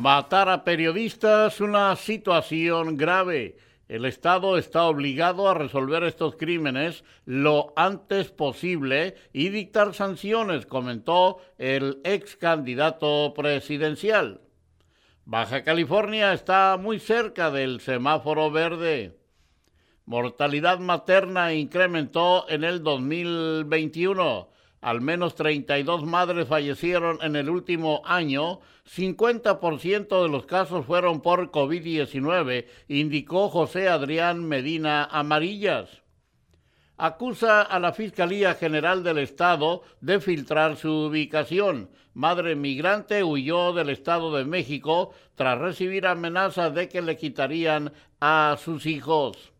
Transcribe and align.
Matar 0.00 0.48
a 0.48 0.64
periodistas, 0.64 1.60
una 1.60 1.94
situación 1.94 2.96
grave. 2.96 3.58
El 3.86 4.06
Estado 4.06 4.56
está 4.56 4.84
obligado 4.84 5.46
a 5.46 5.52
resolver 5.52 6.04
estos 6.04 6.36
crímenes 6.36 7.04
lo 7.26 7.74
antes 7.76 8.30
posible 8.30 9.16
y 9.34 9.50
dictar 9.50 9.92
sanciones, 9.92 10.64
comentó 10.64 11.36
el 11.58 12.00
ex 12.04 12.34
candidato 12.36 13.34
presidencial. 13.36 14.40
Baja 15.26 15.64
California 15.64 16.32
está 16.32 16.78
muy 16.80 16.98
cerca 16.98 17.50
del 17.50 17.82
semáforo 17.82 18.50
verde. 18.50 19.18
Mortalidad 20.06 20.78
materna 20.78 21.52
incrementó 21.52 22.48
en 22.48 22.64
el 22.64 22.82
2021 22.82 24.48
al 24.80 25.00
menos 25.02 25.34
32 25.34 26.04
madres 26.04 26.48
fallecieron 26.48 27.18
en 27.22 27.36
el 27.36 27.50
último 27.50 28.00
año, 28.04 28.60
50% 28.86 30.22
de 30.22 30.28
los 30.28 30.46
casos 30.46 30.86
fueron 30.86 31.20
por 31.20 31.50
COVID-19, 31.50 32.66
indicó 32.88 33.48
José 33.50 33.88
Adrián 33.88 34.44
Medina 34.44 35.04
Amarillas. 35.04 36.02
Acusa 36.96 37.62
a 37.62 37.78
la 37.78 37.92
Fiscalía 37.92 38.54
General 38.54 39.02
del 39.02 39.18
Estado 39.18 39.82
de 40.00 40.20
filtrar 40.20 40.76
su 40.76 40.90
ubicación. 41.06 41.90
Madre 42.12 42.56
migrante 42.56 43.24
huyó 43.24 43.72
del 43.72 43.88
Estado 43.88 44.34
de 44.36 44.44
México 44.44 45.14
tras 45.34 45.58
recibir 45.58 46.06
amenazas 46.06 46.74
de 46.74 46.88
que 46.88 47.00
le 47.00 47.16
quitarían 47.16 47.92
a 48.20 48.56
sus 48.62 48.84
hijos. 48.84 49.52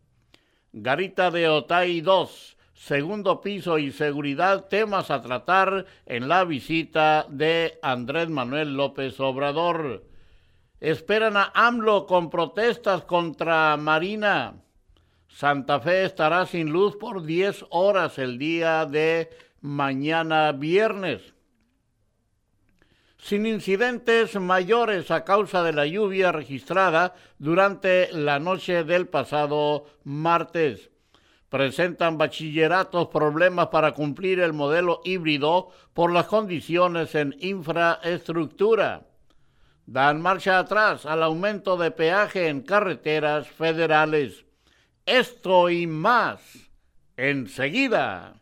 Garita 0.71 1.31
de 1.31 1.47
Otay 1.47 2.01
2 2.01 2.57
segundo 2.81 3.41
piso 3.41 3.77
y 3.77 3.91
seguridad, 3.91 4.65
temas 4.67 5.11
a 5.11 5.21
tratar 5.21 5.85
en 6.07 6.27
la 6.27 6.43
visita 6.45 7.27
de 7.29 7.77
Andrés 7.83 8.27
Manuel 8.27 8.75
López 8.75 9.19
Obrador. 9.19 10.03
Esperan 10.79 11.37
a 11.37 11.51
AMLO 11.53 12.07
con 12.07 12.31
protestas 12.31 13.03
contra 13.03 13.77
Marina. 13.77 14.55
Santa 15.27 15.79
Fe 15.79 16.05
estará 16.05 16.47
sin 16.47 16.71
luz 16.71 16.95
por 16.95 17.23
10 17.23 17.65
horas 17.69 18.17
el 18.17 18.39
día 18.39 18.87
de 18.87 19.29
mañana 19.61 20.51
viernes. 20.51 21.35
Sin 23.19 23.45
incidentes 23.45 24.39
mayores 24.39 25.11
a 25.11 25.23
causa 25.23 25.61
de 25.61 25.73
la 25.73 25.85
lluvia 25.85 26.31
registrada 26.31 27.13
durante 27.37 28.11
la 28.11 28.39
noche 28.39 28.83
del 28.83 29.07
pasado 29.07 29.85
martes 30.03 30.90
presentan 31.51 32.17
bachilleratos 32.17 33.09
problemas 33.09 33.67
para 33.67 33.91
cumplir 33.91 34.39
el 34.39 34.53
modelo 34.53 35.01
híbrido 35.03 35.67
por 35.93 36.13
las 36.13 36.27
condiciones 36.27 37.13
en 37.13 37.35
infraestructura. 37.41 39.05
Dan 39.85 40.21
marcha 40.21 40.59
atrás 40.59 41.05
al 41.05 41.21
aumento 41.21 41.75
de 41.75 41.91
peaje 41.91 42.47
en 42.47 42.61
carreteras 42.61 43.49
federales. 43.49 44.45
Esto 45.05 45.69
y 45.69 45.87
más 45.87 46.39
enseguida. 47.17 48.35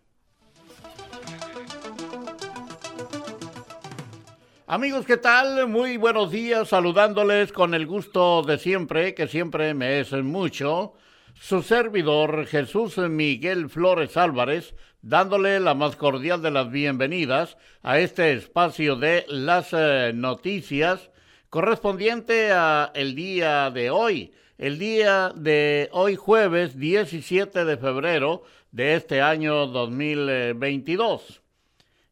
Amigos, 4.68 5.08
¿qué 5.08 5.18
tal? 5.18 5.68
Muy 5.68 5.98
buenos 5.98 6.30
días, 6.30 6.68
saludándoles 6.68 7.52
con 7.52 7.74
el 7.74 7.88
gusto 7.88 8.44
de 8.44 8.60
siempre, 8.60 9.16
que 9.16 9.28
siempre 9.28 9.74
me 9.74 10.00
es 10.00 10.12
mucho 10.12 10.94
su 11.40 11.64
servidor 11.64 12.46
Jesús 12.48 12.98
Miguel 12.98 13.70
Flores 13.70 14.18
Álvarez, 14.18 14.76
dándole 15.02 15.62
la 15.62 15.74
más 15.74 15.96
cordial 15.96 16.42
de 16.42 16.52
las 16.52 16.70
bienvenidas 16.70 17.58
a 17.82 17.98
este 18.00 18.34
espacio 18.34 18.98
de 18.98 19.26
las 19.30 19.70
eh, 19.72 20.12
noticias 20.14 21.12
correspondiente 21.50 22.52
a 22.52 22.92
el 22.94 23.16
día 23.16 23.72
de 23.72 23.90
hoy, 23.90 24.34
el 24.58 24.78
día 24.80 25.32
de 25.34 25.88
hoy 25.94 26.18
jueves 26.18 26.78
17 26.78 27.64
de 27.64 27.78
febrero 27.78 28.44
de 28.72 28.96
este 28.96 29.22
año 29.22 29.66
2022 29.68 31.42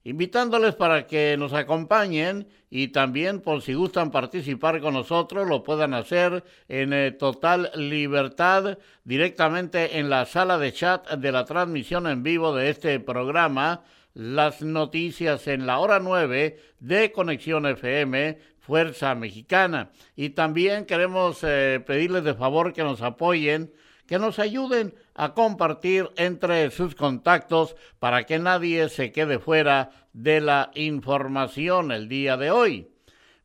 invitándoles 0.08 0.74
para 0.74 1.06
que 1.06 1.36
nos 1.38 1.52
acompañen 1.52 2.48
y 2.70 2.88
también 2.88 3.42
por 3.42 3.62
si 3.62 3.74
gustan 3.74 4.10
participar 4.10 4.80
con 4.80 4.94
nosotros 4.94 5.50
lo 5.50 5.64
puedan 5.64 5.94
hacer 5.94 6.46
en 6.70 6.94
eh, 6.94 7.12
total 7.12 7.72
libertad 7.76 8.78
directamente 9.04 10.00
en 10.00 10.10
la 10.10 10.26
sala 10.26 10.58
de 10.58 10.72
chat 10.72 11.12
de 11.12 11.32
la 11.34 11.44
transmisión 11.44 12.08
en 12.08 12.24
vivo 12.24 12.56
de 12.56 12.70
este 12.70 13.02
programa 13.02 13.84
las 14.14 14.62
noticias 14.62 15.46
en 15.48 15.68
la 15.68 15.80
hora 15.80 16.00
9 16.00 16.58
de 16.80 17.12
Conexión 17.12 17.66
FM 17.66 18.40
Fuerza 18.60 19.14
Mexicana. 19.14 19.92
Y 20.16 20.30
también 20.30 20.86
queremos 20.86 21.40
eh, 21.44 21.84
pedirles 21.86 22.24
de 22.24 22.34
favor 22.34 22.72
que 22.72 22.84
nos 22.84 23.02
apoyen 23.02 23.74
que 24.08 24.20
nos 24.20 24.40
ayuden 24.40 24.96
a 25.14 25.34
compartir 25.34 26.10
entre 26.16 26.72
sus 26.72 26.96
contactos 26.96 27.76
para 28.00 28.26
que 28.26 28.40
nadie 28.40 28.90
se 28.90 29.12
quede 29.12 29.40
fuera 29.40 29.92
de 30.14 30.42
la 30.42 30.72
información 30.74 31.92
el 31.92 32.08
día 32.08 32.38
de 32.38 32.52
hoy. 32.52 32.88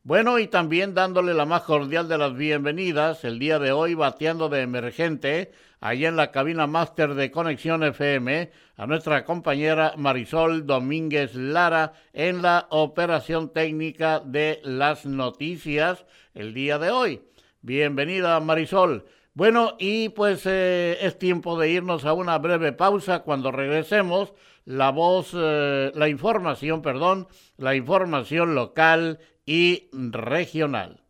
Bueno, 0.05 0.37
y 0.37 0.47
también 0.47 0.93
dándole 0.93 1.33
la 1.33 1.45
más 1.45 1.61
cordial 1.61 2.09
de 2.09 2.17
las 2.17 2.35
bienvenidas 2.35 3.23
el 3.23 3.39
día 3.39 3.57
de 3.57 3.71
hoy, 3.71 3.93
bateando 3.93 4.49
de 4.49 4.61
emergente, 4.61 5.53
allá 5.79 6.09
en 6.09 6.17
la 6.17 6.31
cabina 6.31 6.67
máster 6.67 7.13
de 7.13 7.31
Conexión 7.31 7.83
FM, 7.83 8.51
a 8.75 8.85
nuestra 8.85 9.23
compañera 9.23 9.93
Marisol 9.95 10.65
Domínguez 10.65 11.35
Lara 11.35 11.93
en 12.11 12.41
la 12.41 12.67
operación 12.69 13.53
técnica 13.53 14.19
de 14.19 14.59
las 14.63 15.05
noticias 15.05 16.05
el 16.33 16.53
día 16.53 16.79
de 16.79 16.91
hoy. 16.91 17.21
Bienvenida 17.61 18.37
Marisol. 18.41 19.05
Bueno, 19.35 19.75
y 19.79 20.09
pues 20.09 20.43
eh, 20.45 20.97
es 21.01 21.17
tiempo 21.17 21.57
de 21.57 21.71
irnos 21.71 22.05
a 22.05 22.13
una 22.13 22.37
breve 22.37 22.71
pausa. 22.71 23.23
Cuando 23.23 23.51
regresemos, 23.51 24.33
la 24.63 24.91
voz, 24.91 25.31
eh, 25.33 25.91
la 25.95 26.07
información, 26.07 26.83
perdón, 26.83 27.27
la 27.57 27.73
información 27.73 28.53
local 28.53 29.19
y 29.43 29.89
regional. 29.91 31.03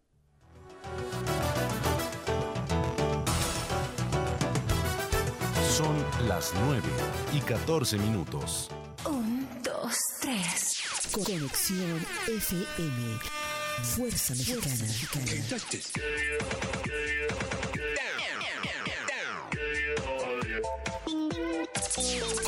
Son 5.68 5.96
las 6.30 6.54
9 6.66 6.82
y 7.34 7.42
14 7.42 7.98
minutos. 7.98 8.70
Un, 9.06 9.48
dos, 9.64 9.98
tres. 10.22 10.80
Conexión 11.12 12.06
FM. 12.28 13.20
Fuerza 13.84 14.34
Mexicana. 14.34 14.86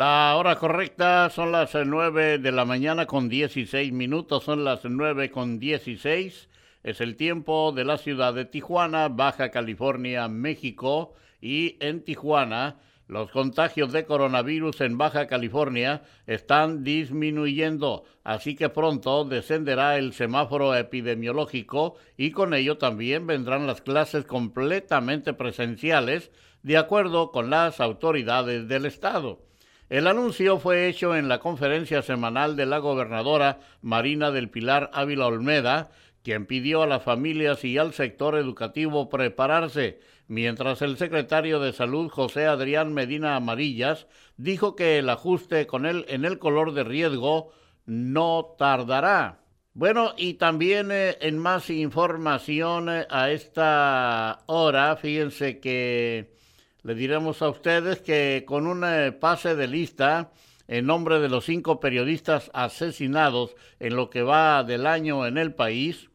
La 0.00 0.34
hora 0.36 0.56
correcta 0.56 1.28
son 1.28 1.52
las 1.52 1.74
9 1.74 2.38
de 2.38 2.52
la 2.52 2.64
mañana 2.64 3.04
con 3.04 3.28
16 3.28 3.92
minutos, 3.92 4.44
son 4.44 4.64
las 4.64 4.86
9 4.86 5.30
con 5.30 5.58
16. 5.58 6.48
Es 6.82 7.02
el 7.02 7.16
tiempo 7.16 7.72
de 7.72 7.84
la 7.84 7.98
ciudad 7.98 8.32
de 8.32 8.46
Tijuana, 8.46 9.10
Baja 9.10 9.50
California, 9.50 10.26
México 10.28 11.12
y 11.42 11.76
en 11.80 12.02
Tijuana. 12.02 12.78
Los 13.08 13.30
contagios 13.30 13.92
de 13.92 14.06
coronavirus 14.06 14.80
en 14.80 14.96
Baja 14.96 15.26
California 15.26 16.02
están 16.26 16.82
disminuyendo, 16.82 18.04
así 18.24 18.56
que 18.56 18.70
pronto 18.70 19.26
descenderá 19.26 19.98
el 19.98 20.14
semáforo 20.14 20.74
epidemiológico 20.74 21.96
y 22.16 22.30
con 22.30 22.54
ello 22.54 22.78
también 22.78 23.26
vendrán 23.26 23.66
las 23.66 23.82
clases 23.82 24.24
completamente 24.24 25.34
presenciales, 25.34 26.30
de 26.62 26.78
acuerdo 26.78 27.30
con 27.30 27.50
las 27.50 27.80
autoridades 27.82 28.66
del 28.66 28.86
Estado. 28.86 29.49
El 29.90 30.06
anuncio 30.06 30.60
fue 30.60 30.86
hecho 30.86 31.16
en 31.16 31.28
la 31.28 31.40
conferencia 31.40 32.00
semanal 32.02 32.54
de 32.54 32.64
la 32.64 32.78
gobernadora 32.78 33.58
Marina 33.82 34.30
del 34.30 34.48
Pilar 34.48 34.88
Ávila 34.94 35.26
Olmeda, 35.26 35.90
quien 36.22 36.46
pidió 36.46 36.84
a 36.84 36.86
las 36.86 37.02
familias 37.02 37.64
y 37.64 37.76
al 37.76 37.92
sector 37.92 38.36
educativo 38.36 39.08
prepararse, 39.08 39.98
mientras 40.28 40.80
el 40.82 40.96
secretario 40.96 41.58
de 41.58 41.72
Salud 41.72 42.08
José 42.08 42.46
Adrián 42.46 42.94
Medina 42.94 43.34
Amarillas 43.34 44.06
dijo 44.36 44.76
que 44.76 44.98
el 44.98 45.10
ajuste 45.10 45.66
con 45.66 45.86
él 45.86 46.04
en 46.06 46.24
el 46.24 46.38
color 46.38 46.72
de 46.72 46.84
riesgo 46.84 47.50
no 47.84 48.54
tardará. 48.56 49.40
Bueno, 49.74 50.14
y 50.16 50.34
también 50.34 50.92
eh, 50.92 51.18
en 51.20 51.36
más 51.36 51.68
información 51.68 52.88
eh, 52.90 53.08
a 53.10 53.32
esta 53.32 54.44
hora, 54.46 54.94
fíjense 54.94 55.58
que 55.58 56.38
le 56.82 56.94
diremos 56.94 57.42
a 57.42 57.48
ustedes 57.48 58.00
que 58.00 58.44
con 58.46 58.66
un 58.66 58.84
eh, 58.84 59.12
pase 59.12 59.54
de 59.54 59.66
lista 59.66 60.30
en 60.66 60.86
nombre 60.86 61.18
de 61.20 61.28
los 61.28 61.44
cinco 61.44 61.80
periodistas 61.80 62.50
asesinados 62.54 63.54
en 63.80 63.96
lo 63.96 64.08
que 64.08 64.22
va 64.22 64.62
del 64.62 64.86
año 64.86 65.26
en 65.26 65.36
el 65.36 65.52
país, 65.52 66.10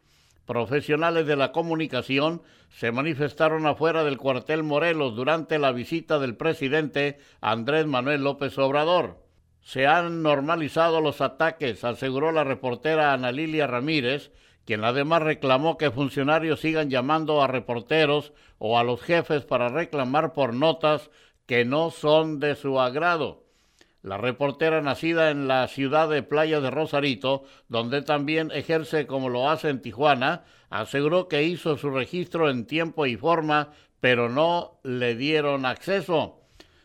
profesionales 0.46 1.28
de 1.28 1.36
la 1.36 1.52
comunicación 1.52 2.42
se 2.70 2.92
manifestaron 2.92 3.66
afuera 3.68 4.04
del 4.04 4.18
cuartel 4.18 4.64
Morelos 4.64 5.16
durante 5.16 5.60
la 5.60 5.72
visita 5.72 6.20
del 6.20 6.36
presidente 6.36 7.20
Andrés 7.42 7.86
Manuel 7.86 8.24
López 8.24 8.58
Obrador. 8.58 9.24
Se 9.62 9.88
han 9.88 10.22
normalizado 10.22 11.02
los 11.02 11.22
ataques, 11.22 11.84
aseguró 11.84 12.32
la 12.32 12.44
reportera 12.44 13.14
Ana 13.14 13.32
Lilia 13.32 13.66
Ramírez, 13.66 14.32
quien 14.66 14.84
además 14.84 15.22
reclamó 15.22 15.78
que 15.78 15.92
funcionarios 15.92 16.60
sigan 16.60 16.90
llamando 16.90 17.42
a 17.42 17.48
reporteros 17.48 18.34
o 18.58 18.80
a 18.80 18.84
los 18.84 19.02
jefes 19.02 19.46
para 19.46 19.70
reclamar 19.70 20.34
por 20.34 20.54
notas 20.54 21.10
que 21.46 21.66
no 21.66 21.92
son 21.92 22.40
de 22.40 22.56
su 22.56 22.80
agrado. 22.80 23.44
La 24.02 24.18
reportera 24.18 24.82
nacida 24.82 25.32
en 25.32 25.48
la 25.48 25.68
ciudad 25.68 26.10
de 26.10 26.22
Playa 26.22 26.62
de 26.62 26.70
Rosarito, 26.70 27.44
donde 27.70 28.02
también 28.02 28.52
ejerce 28.54 29.08
como 29.08 29.30
lo 29.30 29.50
hace 29.50 29.70
en 29.70 29.82
Tijuana, 29.82 30.44
aseguró 30.70 31.28
que 31.28 31.44
hizo 31.44 31.78
su 31.78 31.90
registro 31.90 32.50
en 32.50 32.68
tiempo 32.68 33.06
y 33.06 33.18
forma, 33.18 33.72
pero 34.00 34.30
no 34.30 34.80
le 34.84 35.16
dieron 35.16 35.66
acceso. 35.66 36.40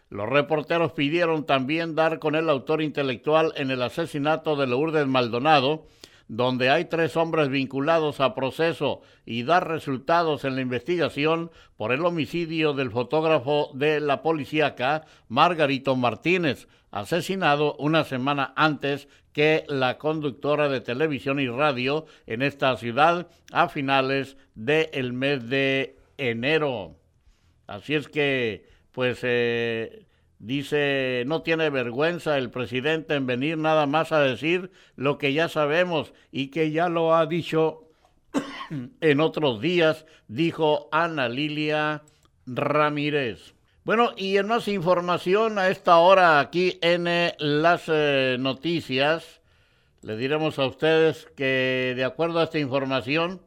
Los 0.08 0.28
reporteros 0.28 0.92
pidieron 0.92 1.44
también 1.44 1.94
dar 1.94 2.18
con 2.18 2.34
el 2.34 2.48
autor 2.48 2.82
intelectual 2.82 3.52
en 3.56 3.70
el 3.70 3.82
asesinato 3.82 4.56
de 4.56 4.66
Lourdes 4.66 5.06
Maldonado, 5.06 5.86
donde 6.30 6.70
hay 6.70 6.84
tres 6.84 7.16
hombres 7.16 7.48
vinculados 7.48 8.20
a 8.20 8.36
proceso 8.36 9.02
y 9.26 9.42
dar 9.42 9.66
resultados 9.66 10.44
en 10.44 10.54
la 10.54 10.60
investigación 10.60 11.50
por 11.76 11.90
el 11.90 12.06
homicidio 12.06 12.72
del 12.72 12.92
fotógrafo 12.92 13.72
de 13.74 13.98
la 13.98 14.22
policíaca 14.22 15.06
Margarito 15.26 15.96
Martínez, 15.96 16.68
asesinado 16.92 17.74
una 17.80 18.04
semana 18.04 18.52
antes 18.54 19.08
que 19.32 19.64
la 19.66 19.98
conductora 19.98 20.68
de 20.68 20.80
televisión 20.80 21.40
y 21.40 21.48
radio 21.48 22.06
en 22.28 22.42
esta 22.42 22.76
ciudad 22.76 23.26
a 23.50 23.68
finales 23.68 24.36
del 24.54 25.12
mes 25.12 25.48
de 25.48 25.96
enero. 26.16 26.94
Así 27.66 27.96
es 27.96 28.06
que 28.06 28.68
pues 28.92 29.18
eh, 29.22 30.06
dice, 30.40 31.22
no 31.26 31.42
tiene 31.42 31.70
vergüenza 31.70 32.38
el 32.38 32.50
presidente 32.50 33.14
en 33.14 33.26
venir 33.26 33.58
nada 33.58 33.86
más 33.86 34.10
a 34.10 34.20
decir 34.20 34.72
lo 34.96 35.18
que 35.18 35.32
ya 35.32 35.48
sabemos 35.48 36.12
y 36.32 36.48
que 36.48 36.72
ya 36.72 36.88
lo 36.88 37.14
ha 37.14 37.26
dicho 37.26 37.88
en 39.00 39.20
otros 39.20 39.60
días, 39.60 40.06
dijo 40.26 40.88
Ana 40.90 41.28
Lilia 41.28 42.02
Ramírez. 42.46 43.54
Bueno, 43.84 44.12
y 44.16 44.36
en 44.38 44.48
más 44.48 44.66
información 44.68 45.58
a 45.58 45.68
esta 45.68 45.98
hora 45.98 46.40
aquí 46.40 46.78
en 46.80 47.06
eh, 47.06 47.34
las 47.38 47.84
eh, 47.88 48.36
noticias, 48.40 49.40
le 50.02 50.16
diremos 50.16 50.58
a 50.58 50.66
ustedes 50.66 51.28
que 51.36 51.92
de 51.96 52.04
acuerdo 52.04 52.40
a 52.40 52.44
esta 52.44 52.58
información, 52.58 53.42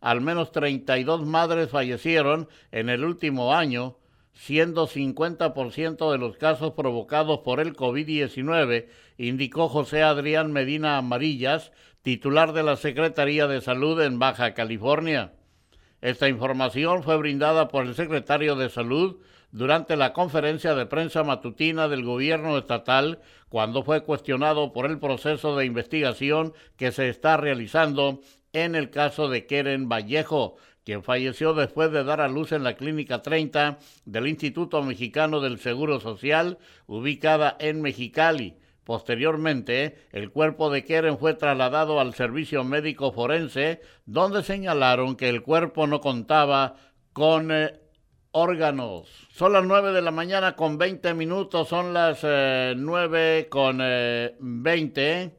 al 0.00 0.20
menos 0.20 0.52
32 0.52 1.24
madres 1.24 1.70
fallecieron 1.70 2.48
en 2.70 2.90
el 2.90 3.04
último 3.04 3.54
año 3.54 3.96
siendo 4.34 4.86
50% 4.86 6.10
de 6.10 6.18
los 6.18 6.36
casos 6.36 6.72
provocados 6.72 7.40
por 7.40 7.60
el 7.60 7.74
COVID-19, 7.74 8.86
indicó 9.16 9.68
José 9.68 10.02
Adrián 10.02 10.52
Medina 10.52 10.98
Amarillas, 10.98 11.72
titular 12.02 12.52
de 12.52 12.62
la 12.62 12.76
Secretaría 12.76 13.46
de 13.46 13.60
Salud 13.60 14.00
en 14.02 14.18
Baja 14.18 14.52
California. 14.54 15.32
Esta 16.00 16.28
información 16.28 17.02
fue 17.02 17.16
brindada 17.16 17.68
por 17.68 17.86
el 17.86 17.94
secretario 17.94 18.56
de 18.56 18.68
Salud 18.68 19.20
durante 19.52 19.96
la 19.96 20.12
conferencia 20.12 20.74
de 20.74 20.84
prensa 20.84 21.22
matutina 21.22 21.88
del 21.88 22.04
gobierno 22.04 22.58
estatal 22.58 23.20
cuando 23.48 23.84
fue 23.84 24.02
cuestionado 24.02 24.72
por 24.72 24.84
el 24.84 24.98
proceso 24.98 25.56
de 25.56 25.64
investigación 25.64 26.52
que 26.76 26.90
se 26.90 27.08
está 27.08 27.36
realizando 27.36 28.20
en 28.52 28.74
el 28.74 28.90
caso 28.90 29.28
de 29.28 29.46
Keren 29.46 29.88
Vallejo, 29.88 30.56
quien 30.84 31.02
falleció 31.02 31.54
después 31.54 31.90
de 31.90 32.04
dar 32.04 32.20
a 32.20 32.28
luz 32.28 32.52
en 32.52 32.62
la 32.62 32.74
Clínica 32.74 33.22
30 33.22 33.78
del 34.04 34.28
Instituto 34.28 34.82
Mexicano 34.82 35.40
del 35.40 35.58
Seguro 35.58 35.98
Social, 36.00 36.58
ubicada 36.86 37.56
en 37.58 37.80
Mexicali. 37.80 38.56
Posteriormente, 38.84 39.96
el 40.12 40.30
cuerpo 40.30 40.68
de 40.70 40.84
Keren 40.84 41.18
fue 41.18 41.32
trasladado 41.32 42.00
al 42.00 42.14
servicio 42.14 42.64
médico 42.64 43.12
forense, 43.12 43.80
donde 44.04 44.42
señalaron 44.42 45.16
que 45.16 45.30
el 45.30 45.42
cuerpo 45.42 45.86
no 45.86 46.02
contaba 46.02 46.76
con 47.14 47.50
eh, 47.50 47.80
órganos. 48.32 49.08
Son 49.32 49.54
las 49.54 49.64
nueve 49.64 49.92
de 49.92 50.02
la 50.02 50.10
mañana 50.10 50.54
con 50.54 50.76
veinte 50.76 51.14
minutos, 51.14 51.68
son 51.68 51.94
las 51.94 52.20
eh, 52.24 52.74
nueve 52.76 53.46
con 53.48 53.78
eh, 53.80 54.36
veinte. 54.38 55.34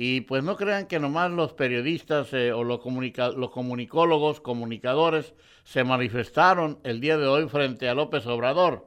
Y 0.00 0.20
pues 0.20 0.44
no 0.44 0.56
crean 0.56 0.86
que 0.86 1.00
nomás 1.00 1.32
los 1.32 1.54
periodistas 1.54 2.32
eh, 2.32 2.52
o 2.52 2.62
los, 2.62 2.78
los 3.36 3.50
comunicólogos, 3.50 4.40
comunicadores, 4.40 5.34
se 5.64 5.82
manifestaron 5.82 6.78
el 6.84 7.00
día 7.00 7.18
de 7.18 7.26
hoy 7.26 7.48
frente 7.48 7.88
a 7.88 7.94
López 7.94 8.24
Obrador. 8.28 8.86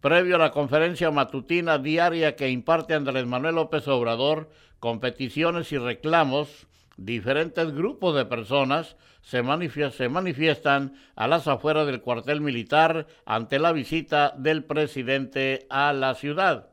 Previo 0.00 0.36
a 0.36 0.38
la 0.38 0.50
conferencia 0.50 1.10
matutina 1.10 1.76
diaria 1.76 2.36
que 2.36 2.48
imparte 2.48 2.94
Andrés 2.94 3.26
Manuel 3.26 3.56
López 3.56 3.86
Obrador, 3.86 4.48
con 4.78 4.98
peticiones 4.98 5.72
y 5.72 5.76
reclamos, 5.76 6.66
diferentes 6.96 7.74
grupos 7.74 8.16
de 8.16 8.24
personas 8.24 8.96
se, 9.20 9.42
se, 9.90 10.08
manifiestan 10.08 10.94
a 11.16 11.28
las 11.28 11.48
afueras 11.48 11.86
del 11.86 12.00
cuartel 12.00 12.40
militar 12.40 13.06
ante 13.26 13.58
la 13.58 13.72
visita 13.72 14.32
del 14.38 14.64
presidente 14.64 15.66
a 15.68 15.92
la 15.92 16.14
ciudad. 16.14 16.69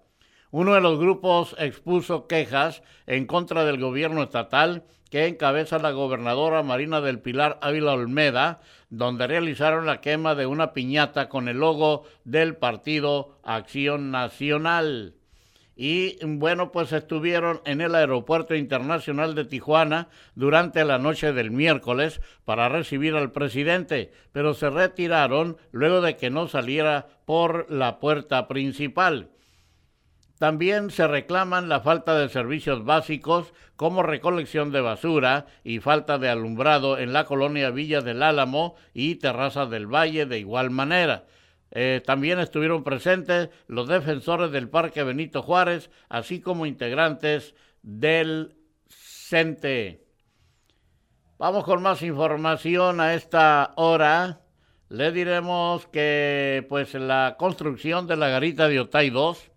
Uno 0.50 0.76
de 0.76 0.82
los 0.82 0.98
grupos 0.98 1.56
expuso 1.60 2.28
quejas 2.28 2.82
en 3.06 3.26
contra 3.26 3.66
del 3.66 3.80
gobierno 3.80 4.24
estatal 4.24 4.86
que 5.10 5.28
encabeza 5.28 5.78
la 5.78 5.92
gobernadora 5.92 6.64
Marina 6.64 7.02
del 7.02 7.20
Pilar 7.20 7.60
Ávila 7.62 7.94
Olmeda, 7.94 8.62
donde 8.90 9.28
realizaron 9.28 9.86
la 9.86 10.00
quema 10.00 10.36
de 10.36 10.46
una 10.46 10.74
piñata 10.74 11.28
con 11.28 11.50
el 11.50 11.58
logo 11.58 12.04
del 12.24 12.56
Partido 12.56 13.38
Acción 13.44 14.12
Nacional. 14.12 15.16
Y 15.76 16.18
bueno, 16.26 16.72
pues 16.72 16.92
estuvieron 16.92 17.62
en 17.66 17.82
el 17.82 17.94
Aeropuerto 17.94 18.56
Internacional 18.56 19.36
de 19.36 19.46
Tijuana 19.46 20.08
durante 20.34 20.84
la 20.86 20.98
noche 20.98 21.34
del 21.34 21.52
miércoles 21.52 22.20
para 22.46 22.68
recibir 22.68 23.16
al 23.16 23.32
presidente, 23.32 24.12
pero 24.32 24.54
se 24.54 24.70
retiraron 24.70 25.58
luego 25.72 26.02
de 26.02 26.16
que 26.16 26.30
no 26.30 26.48
saliera 26.48 27.08
por 27.26 27.70
la 27.70 28.00
puerta 28.00 28.48
principal. 28.48 29.30
También 30.38 30.92
se 30.92 31.08
reclaman 31.08 31.68
la 31.68 31.80
falta 31.82 32.18
de 32.18 32.30
servicios 32.30 32.86
básicos 32.86 33.54
como 33.76 34.04
recolección 34.04 34.72
de 34.72 34.82
basura 34.82 35.48
y 35.64 35.80
falta 35.80 36.20
de 36.20 36.30
alumbrado 36.30 37.00
en 37.00 37.12
la 37.12 37.26
colonia 37.26 37.72
Villa 37.72 38.02
del 38.02 38.22
Álamo 38.22 38.76
y 38.94 39.16
Terrazas 39.16 39.70
del 39.72 39.88
Valle 39.88 40.28
de 40.28 40.38
igual 40.38 40.70
manera. 40.70 41.26
Eh, 41.72 42.02
también 42.06 42.40
estuvieron 42.40 42.84
presentes 42.84 43.50
los 43.68 43.88
defensores 43.88 44.52
del 44.52 44.70
Parque 44.70 45.04
Benito 45.04 45.42
Juárez, 45.42 45.90
así 46.08 46.40
como 46.40 46.68
integrantes 46.68 47.56
del 47.82 48.56
CENTE. 48.88 50.06
Vamos 51.40 51.64
con 51.66 51.82
más 51.82 52.04
información 52.04 53.02
a 53.02 53.16
esta 53.16 53.74
hora. 53.76 54.42
Le 54.90 55.12
diremos 55.12 55.88
que 55.88 56.66
pues 56.70 56.94
la 56.94 57.36
construcción 57.40 58.06
de 58.06 58.16
la 58.16 58.30
garita 58.30 58.68
de 58.68 58.80
Otay 58.80 59.10
2 59.10 59.52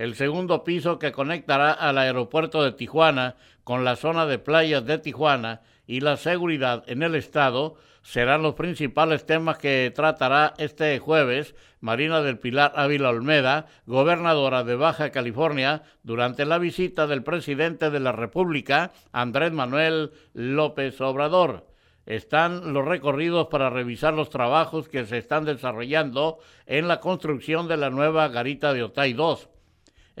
el 0.00 0.14
segundo 0.14 0.64
piso 0.64 0.98
que 0.98 1.12
conectará 1.12 1.72
al 1.72 1.98
aeropuerto 1.98 2.64
de 2.64 2.72
Tijuana 2.72 3.36
con 3.64 3.84
la 3.84 3.96
zona 3.96 4.24
de 4.24 4.38
playas 4.38 4.86
de 4.86 4.96
Tijuana 4.96 5.60
y 5.86 6.00
la 6.00 6.16
seguridad 6.16 6.84
en 6.86 7.02
el 7.02 7.14
estado 7.14 7.74
serán 8.00 8.40
los 8.40 8.54
principales 8.54 9.26
temas 9.26 9.58
que 9.58 9.92
tratará 9.94 10.54
este 10.56 10.98
jueves 11.00 11.54
Marina 11.80 12.22
del 12.22 12.38
Pilar 12.38 12.72
Ávila 12.76 13.10
Olmeda, 13.10 13.66
gobernadora 13.84 14.64
de 14.64 14.74
Baja 14.74 15.10
California, 15.10 15.82
durante 16.02 16.46
la 16.46 16.56
visita 16.56 17.06
del 17.06 17.22
presidente 17.22 17.90
de 17.90 18.00
la 18.00 18.12
República, 18.12 18.92
Andrés 19.12 19.52
Manuel 19.52 20.12
López 20.32 20.98
Obrador 21.02 21.66
están 22.06 22.72
los 22.72 22.86
recorridos 22.86 23.48
para 23.48 23.68
revisar 23.68 24.14
los 24.14 24.30
trabajos 24.30 24.88
que 24.88 25.04
se 25.04 25.18
están 25.18 25.44
desarrollando 25.44 26.38
en 26.64 26.88
la 26.88 27.00
construcción 27.00 27.68
de 27.68 27.76
la 27.76 27.90
nueva 27.90 28.28
garita 28.28 28.72
de 28.72 28.82
Otay 28.82 29.12
2. 29.12 29.50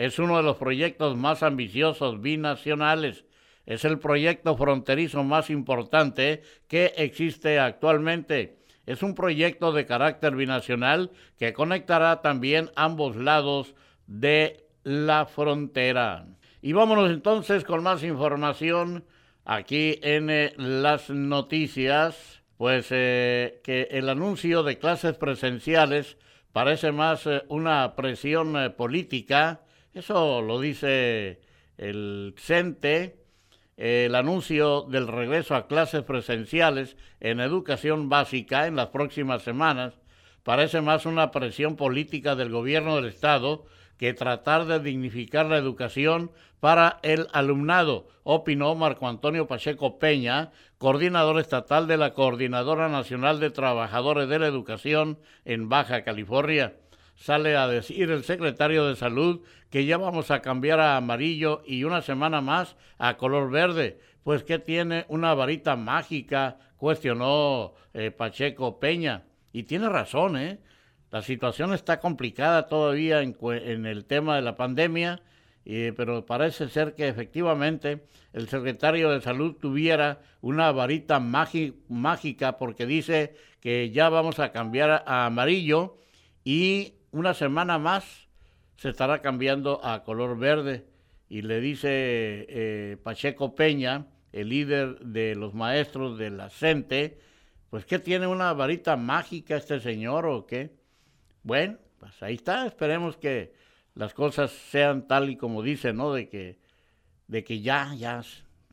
Es 0.00 0.18
uno 0.18 0.38
de 0.38 0.42
los 0.42 0.56
proyectos 0.56 1.14
más 1.18 1.42
ambiciosos 1.42 2.22
binacionales. 2.22 3.26
Es 3.66 3.84
el 3.84 3.98
proyecto 3.98 4.56
fronterizo 4.56 5.24
más 5.24 5.50
importante 5.50 6.40
que 6.68 6.94
existe 6.96 7.58
actualmente. 7.58 8.60
Es 8.86 9.02
un 9.02 9.14
proyecto 9.14 9.72
de 9.72 9.84
carácter 9.84 10.36
binacional 10.36 11.10
que 11.38 11.52
conectará 11.52 12.22
también 12.22 12.70
ambos 12.76 13.14
lados 13.14 13.74
de 14.06 14.64
la 14.84 15.26
frontera. 15.26 16.28
Y 16.62 16.72
vámonos 16.72 17.10
entonces 17.10 17.64
con 17.64 17.82
más 17.82 18.02
información 18.02 19.04
aquí 19.44 20.00
en 20.02 20.30
eh, 20.30 20.54
las 20.56 21.10
noticias, 21.10 22.40
pues 22.56 22.86
eh, 22.88 23.60
que 23.62 23.82
el 23.90 24.08
anuncio 24.08 24.62
de 24.62 24.78
clases 24.78 25.18
presenciales 25.18 26.16
parece 26.52 26.90
más 26.90 27.26
eh, 27.26 27.42
una 27.48 27.94
presión 27.96 28.72
política, 28.78 29.60
eso 29.94 30.42
lo 30.42 30.60
dice 30.60 31.40
el 31.76 32.34
CENTE, 32.38 33.16
el 33.76 34.14
anuncio 34.14 34.82
del 34.82 35.08
regreso 35.08 35.54
a 35.54 35.66
clases 35.66 36.02
presenciales 36.02 36.96
en 37.20 37.40
educación 37.40 38.08
básica 38.08 38.66
en 38.66 38.76
las 38.76 38.88
próximas 38.88 39.42
semanas 39.42 39.94
parece 40.42 40.80
más 40.80 41.06
una 41.06 41.30
presión 41.30 41.76
política 41.76 42.34
del 42.34 42.50
gobierno 42.50 42.96
del 42.96 43.06
Estado 43.06 43.64
que 43.98 44.14
tratar 44.14 44.66
de 44.66 44.80
dignificar 44.80 45.46
la 45.46 45.58
educación 45.58 46.30
para 46.58 46.98
el 47.02 47.26
alumnado, 47.32 48.08
opinó 48.22 48.74
Marco 48.74 49.08
Antonio 49.08 49.46
Pacheco 49.46 49.98
Peña, 49.98 50.52
coordinador 50.78 51.38
estatal 51.40 51.86
de 51.86 51.96
la 51.96 52.12
Coordinadora 52.12 52.88
Nacional 52.88 53.40
de 53.40 53.50
Trabajadores 53.50 54.28
de 54.28 54.38
la 54.38 54.46
Educación 54.46 55.18
en 55.44 55.68
Baja 55.68 56.02
California. 56.04 56.74
Sale 57.20 57.54
a 57.54 57.68
decir 57.68 58.10
el 58.10 58.24
secretario 58.24 58.86
de 58.86 58.96
Salud 58.96 59.42
que 59.68 59.84
ya 59.84 59.98
vamos 59.98 60.30
a 60.30 60.40
cambiar 60.40 60.80
a 60.80 60.96
amarillo 60.96 61.62
y 61.66 61.84
una 61.84 62.00
semana 62.00 62.40
más 62.40 62.76
a 62.96 63.18
color 63.18 63.50
verde. 63.50 64.00
Pues 64.24 64.42
que 64.42 64.58
tiene 64.58 65.04
una 65.08 65.34
varita 65.34 65.76
mágica, 65.76 66.56
cuestionó 66.78 67.74
eh, 67.92 68.10
Pacheco 68.10 68.80
Peña. 68.80 69.24
Y 69.52 69.64
tiene 69.64 69.90
razón, 69.90 70.38
¿eh? 70.38 70.60
La 71.10 71.20
situación 71.20 71.74
está 71.74 72.00
complicada 72.00 72.68
todavía 72.68 73.20
en, 73.20 73.36
el 73.84 74.06
tema 74.06 74.36
de 74.36 74.42
la 74.42 74.56
pandemia, 74.56 75.20
pero 75.96 76.24
parece 76.24 76.68
ser 76.68 76.94
que 76.94 77.08
efectivamente 77.08 78.06
el 78.32 78.48
secretario 78.48 79.10
de 79.10 79.20
Salud 79.20 79.56
tuviera 79.56 80.20
una 80.40 80.72
varita 80.72 81.20
mágica 81.20 82.56
porque 82.56 82.86
dice 82.86 83.34
que 83.60 83.90
ya 83.90 84.08
vamos 84.08 84.38
a 84.38 84.52
cambiar 84.52 85.02
a 85.04 85.26
amarillo 85.26 85.98
y 86.44 86.94
una 87.12 87.34
semana 87.34 87.78
más 87.78 88.28
se 88.76 88.88
estará 88.88 89.20
cambiando 89.20 89.84
a 89.84 90.04
color 90.04 90.38
verde. 90.38 90.86
Y 91.28 91.42
le 91.42 91.60
dice 91.60 91.88
eh, 92.48 92.96
Pacheco 93.02 93.54
Peña, 93.54 94.06
el 94.32 94.48
líder 94.48 94.98
de 95.00 95.34
los 95.34 95.54
maestros 95.54 96.18
de 96.18 96.30
la 96.30 96.50
CENTE, 96.50 97.20
pues 97.68 97.84
que 97.84 97.98
tiene 97.98 98.26
una 98.26 98.52
varita 98.52 98.96
mágica 98.96 99.56
este 99.56 99.80
señor 99.80 100.26
o 100.26 100.46
qué. 100.46 100.74
Bueno, 101.42 101.78
pues 101.98 102.20
ahí 102.22 102.34
está, 102.34 102.66
esperemos 102.66 103.16
que 103.16 103.52
las 103.94 104.14
cosas 104.14 104.50
sean 104.50 105.06
tal 105.06 105.30
y 105.30 105.36
como 105.36 105.62
dice, 105.62 105.92
¿no? 105.92 106.12
De 106.12 106.28
que, 106.28 106.58
de 107.28 107.44
que 107.44 107.60
ya, 107.60 107.94
ya 107.94 108.22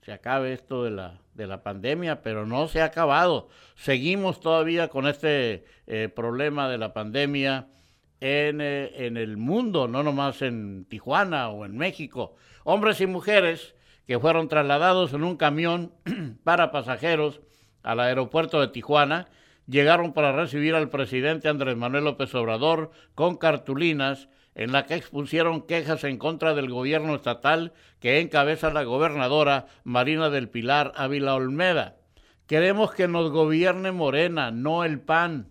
se 0.02 0.12
acabe 0.14 0.54
esto 0.54 0.84
de 0.84 0.92
la, 0.92 1.22
de 1.34 1.48
la 1.48 1.62
pandemia, 1.62 2.22
pero 2.22 2.46
no 2.46 2.68
se 2.68 2.82
ha 2.82 2.86
acabado. 2.86 3.50
Seguimos 3.76 4.40
todavía 4.40 4.88
con 4.88 5.06
este 5.06 5.66
eh, 5.86 6.10
problema 6.10 6.70
de 6.70 6.78
la 6.78 6.94
pandemia 6.94 7.68
en, 8.20 8.62
eh, 8.62 9.06
en 9.06 9.18
el 9.18 9.38
mundo, 9.38 9.88
no 9.88 10.04
nomás 10.04 10.42
en 10.42 10.86
Tijuana 10.86 11.50
o 11.50 11.66
en 11.66 11.78
México. 11.78 12.36
Hombres 12.64 13.02
y 13.02 13.08
mujeres 13.08 13.76
que 14.06 14.20
fueron 14.20 14.48
trasladados 14.48 15.14
en 15.14 15.24
un 15.24 15.38
camión 15.38 15.92
para 16.44 16.72
pasajeros 16.72 17.42
al 17.84 18.00
aeropuerto 18.00 18.60
de 18.60 18.70
Tijuana 18.70 19.28
llegaron 19.68 20.14
para 20.14 20.32
recibir 20.32 20.76
al 20.76 20.90
presidente 20.90 21.50
Andrés 21.50 21.76
Manuel 21.78 22.06
López 22.06 22.34
Obrador 22.36 22.92
con 23.16 23.36
cartulinas 23.36 24.30
en 24.56 24.72
la 24.72 24.86
que 24.86 24.96
expusieron 24.96 25.62
quejas 25.62 26.04
en 26.04 26.18
contra 26.18 26.56
del 26.56 26.70
gobierno 26.70 27.16
estatal 27.16 27.74
que 28.00 28.20
encabeza 28.20 28.72
la 28.72 28.84
gobernadora 28.84 29.68
Marina 29.84 30.30
del 30.30 30.50
Pilar 30.50 30.94
Ávila 30.96 31.36
Olmeda. 31.36 31.98
Queremos 32.48 32.92
que 32.94 33.08
nos 33.08 33.30
gobierne 33.30 33.92
Morena, 33.92 34.52
no 34.52 34.84
el 34.84 35.00
PAN. 35.00 35.50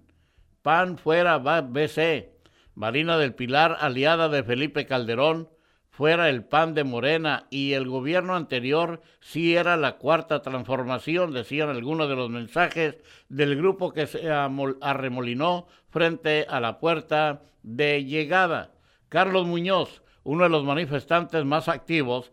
PAN 0.62 0.98
fuera 0.98 1.38
BC. 1.38 2.35
Marina 2.76 3.16
del 3.16 3.34
Pilar, 3.34 3.78
aliada 3.80 4.28
de 4.28 4.44
Felipe 4.44 4.84
Calderón, 4.84 5.48
fuera 5.88 6.28
el 6.28 6.44
PAN 6.44 6.74
de 6.74 6.84
Morena 6.84 7.46
y 7.48 7.72
el 7.72 7.88
gobierno 7.88 8.36
anterior 8.36 9.00
sí 9.20 9.56
era 9.56 9.78
la 9.78 9.96
cuarta 9.96 10.42
transformación, 10.42 11.32
decían 11.32 11.70
algunos 11.70 12.06
de 12.06 12.16
los 12.16 12.28
mensajes 12.28 12.96
del 13.30 13.56
grupo 13.56 13.94
que 13.94 14.06
se 14.06 14.30
arremolinó 14.30 15.68
frente 15.88 16.44
a 16.50 16.60
la 16.60 16.78
puerta 16.78 17.40
de 17.62 18.04
llegada. 18.04 18.74
Carlos 19.08 19.46
Muñoz, 19.46 20.02
uno 20.22 20.44
de 20.44 20.50
los 20.50 20.64
manifestantes 20.64 21.46
más 21.46 21.68
activos, 21.68 22.30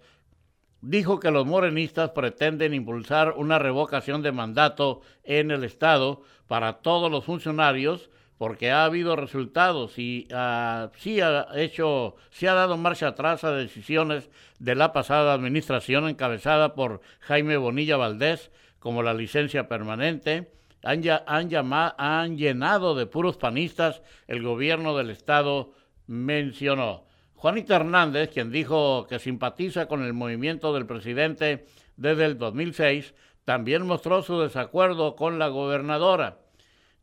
dijo 0.82 1.22
que 1.22 1.32
los 1.32 1.46
morenistas 1.46 2.10
pretenden 2.10 2.74
impulsar 2.74 3.36
una 3.38 3.60
revocación 3.60 4.22
de 4.22 4.34
mandato 4.34 5.00
en 5.24 5.52
el 5.52 5.64
Estado 5.64 6.22
para 6.48 6.82
todos 6.82 7.10
los 7.10 7.24
funcionarios 7.24 8.10
porque 8.44 8.72
ha 8.72 8.84
habido 8.84 9.16
resultados 9.16 9.98
y 9.98 10.28
uh, 10.34 10.90
sí 10.98 11.22
ha 11.22 11.48
hecho, 11.56 12.18
ha 12.42 12.54
dado 12.54 12.76
marcha 12.76 13.08
atrás 13.08 13.46
a 13.46 13.54
decisiones 13.54 14.30
de 14.60 14.76
la 14.76 14.92
pasada 14.92 15.34
administración 15.34 16.10
encabezada 16.10 16.76
por 16.76 17.00
Jaime 17.22 17.56
Bonilla 17.56 17.96
Valdés, 17.96 18.52
como 18.80 19.02
la 19.02 19.14
licencia 19.14 19.70
permanente. 19.70 20.52
Han, 20.84 21.50
llamado, 21.50 21.96
han 21.98 22.38
llenado 22.38 22.96
de 22.96 23.06
puros 23.06 23.38
panistas 23.38 24.02
el 24.28 24.44
gobierno 24.44 24.98
del 24.98 25.10
Estado, 25.10 25.72
mencionó. 26.08 27.06
Juanita 27.36 27.78
Hernández, 27.78 28.30
quien 28.34 28.52
dijo 28.52 29.08
que 29.08 29.20
simpatiza 29.20 29.86
con 29.86 30.04
el 30.04 30.12
movimiento 30.12 30.74
del 30.74 30.86
presidente 30.86 31.66
desde 31.96 32.26
el 32.26 32.38
2006, 32.38 33.14
también 33.46 33.88
mostró 33.88 34.22
su 34.22 34.42
desacuerdo 34.42 35.16
con 35.16 35.40
la 35.40 35.48
gobernadora. 35.48 36.43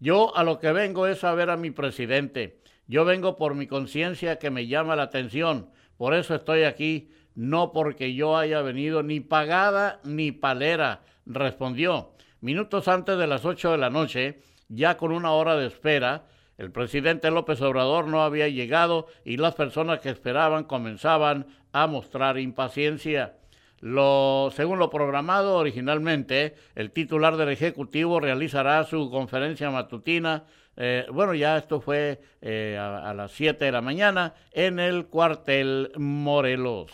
Yo 0.00 0.34
a 0.34 0.44
lo 0.44 0.58
que 0.58 0.72
vengo 0.72 1.06
es 1.06 1.24
a 1.24 1.34
ver 1.34 1.50
a 1.50 1.58
mi 1.58 1.70
presidente. 1.70 2.58
Yo 2.86 3.04
vengo 3.04 3.36
por 3.36 3.54
mi 3.54 3.66
conciencia 3.66 4.38
que 4.38 4.50
me 4.50 4.66
llama 4.66 4.96
la 4.96 5.04
atención. 5.04 5.68
Por 5.98 6.14
eso 6.14 6.34
estoy 6.34 6.62
aquí, 6.62 7.10
no 7.34 7.70
porque 7.72 8.14
yo 8.14 8.38
haya 8.38 8.62
venido 8.62 9.02
ni 9.02 9.20
pagada 9.20 10.00
ni 10.02 10.32
palera, 10.32 11.02
respondió. 11.26 12.14
Minutos 12.40 12.88
antes 12.88 13.18
de 13.18 13.26
las 13.26 13.44
ocho 13.44 13.72
de 13.72 13.78
la 13.78 13.90
noche, 13.90 14.40
ya 14.68 14.96
con 14.96 15.12
una 15.12 15.32
hora 15.32 15.56
de 15.56 15.66
espera, 15.66 16.24
el 16.56 16.72
presidente 16.72 17.30
López 17.30 17.60
Obrador 17.60 18.06
no 18.06 18.22
había 18.22 18.48
llegado 18.48 19.06
y 19.24 19.36
las 19.36 19.54
personas 19.54 20.00
que 20.00 20.08
esperaban 20.08 20.64
comenzaban 20.64 21.46
a 21.72 21.86
mostrar 21.86 22.38
impaciencia. 22.38 23.36
Lo, 23.80 24.50
según 24.54 24.78
lo 24.78 24.90
programado 24.90 25.56
originalmente, 25.56 26.54
el 26.74 26.90
titular 26.90 27.36
del 27.36 27.48
Ejecutivo 27.48 28.20
realizará 28.20 28.84
su 28.84 29.10
conferencia 29.10 29.70
matutina. 29.70 30.44
Eh, 30.76 31.06
bueno, 31.10 31.34
ya 31.34 31.56
esto 31.56 31.80
fue 31.80 32.20
eh, 32.42 32.78
a, 32.78 33.14
las 33.14 33.32
7 33.32 33.64
de 33.64 33.72
la 33.72 33.80
mañana 33.80 34.34
en 34.52 34.78
el 34.78 35.06
cuartel 35.06 35.92
Morelos. 35.96 36.92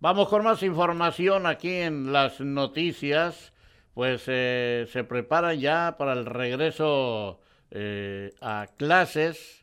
Vamos 0.00 0.28
con 0.28 0.42
más 0.42 0.62
información 0.64 1.46
aquí 1.46 1.74
en 1.74 2.12
las 2.12 2.40
noticias. 2.40 3.52
Pues 3.94 4.24
eh, 4.26 4.86
se 4.92 5.04
preparan 5.04 5.58
ya 5.58 5.96
para 5.98 6.12
el 6.12 6.26
regreso 6.26 7.40
a 8.40 8.66
clases 8.76 9.58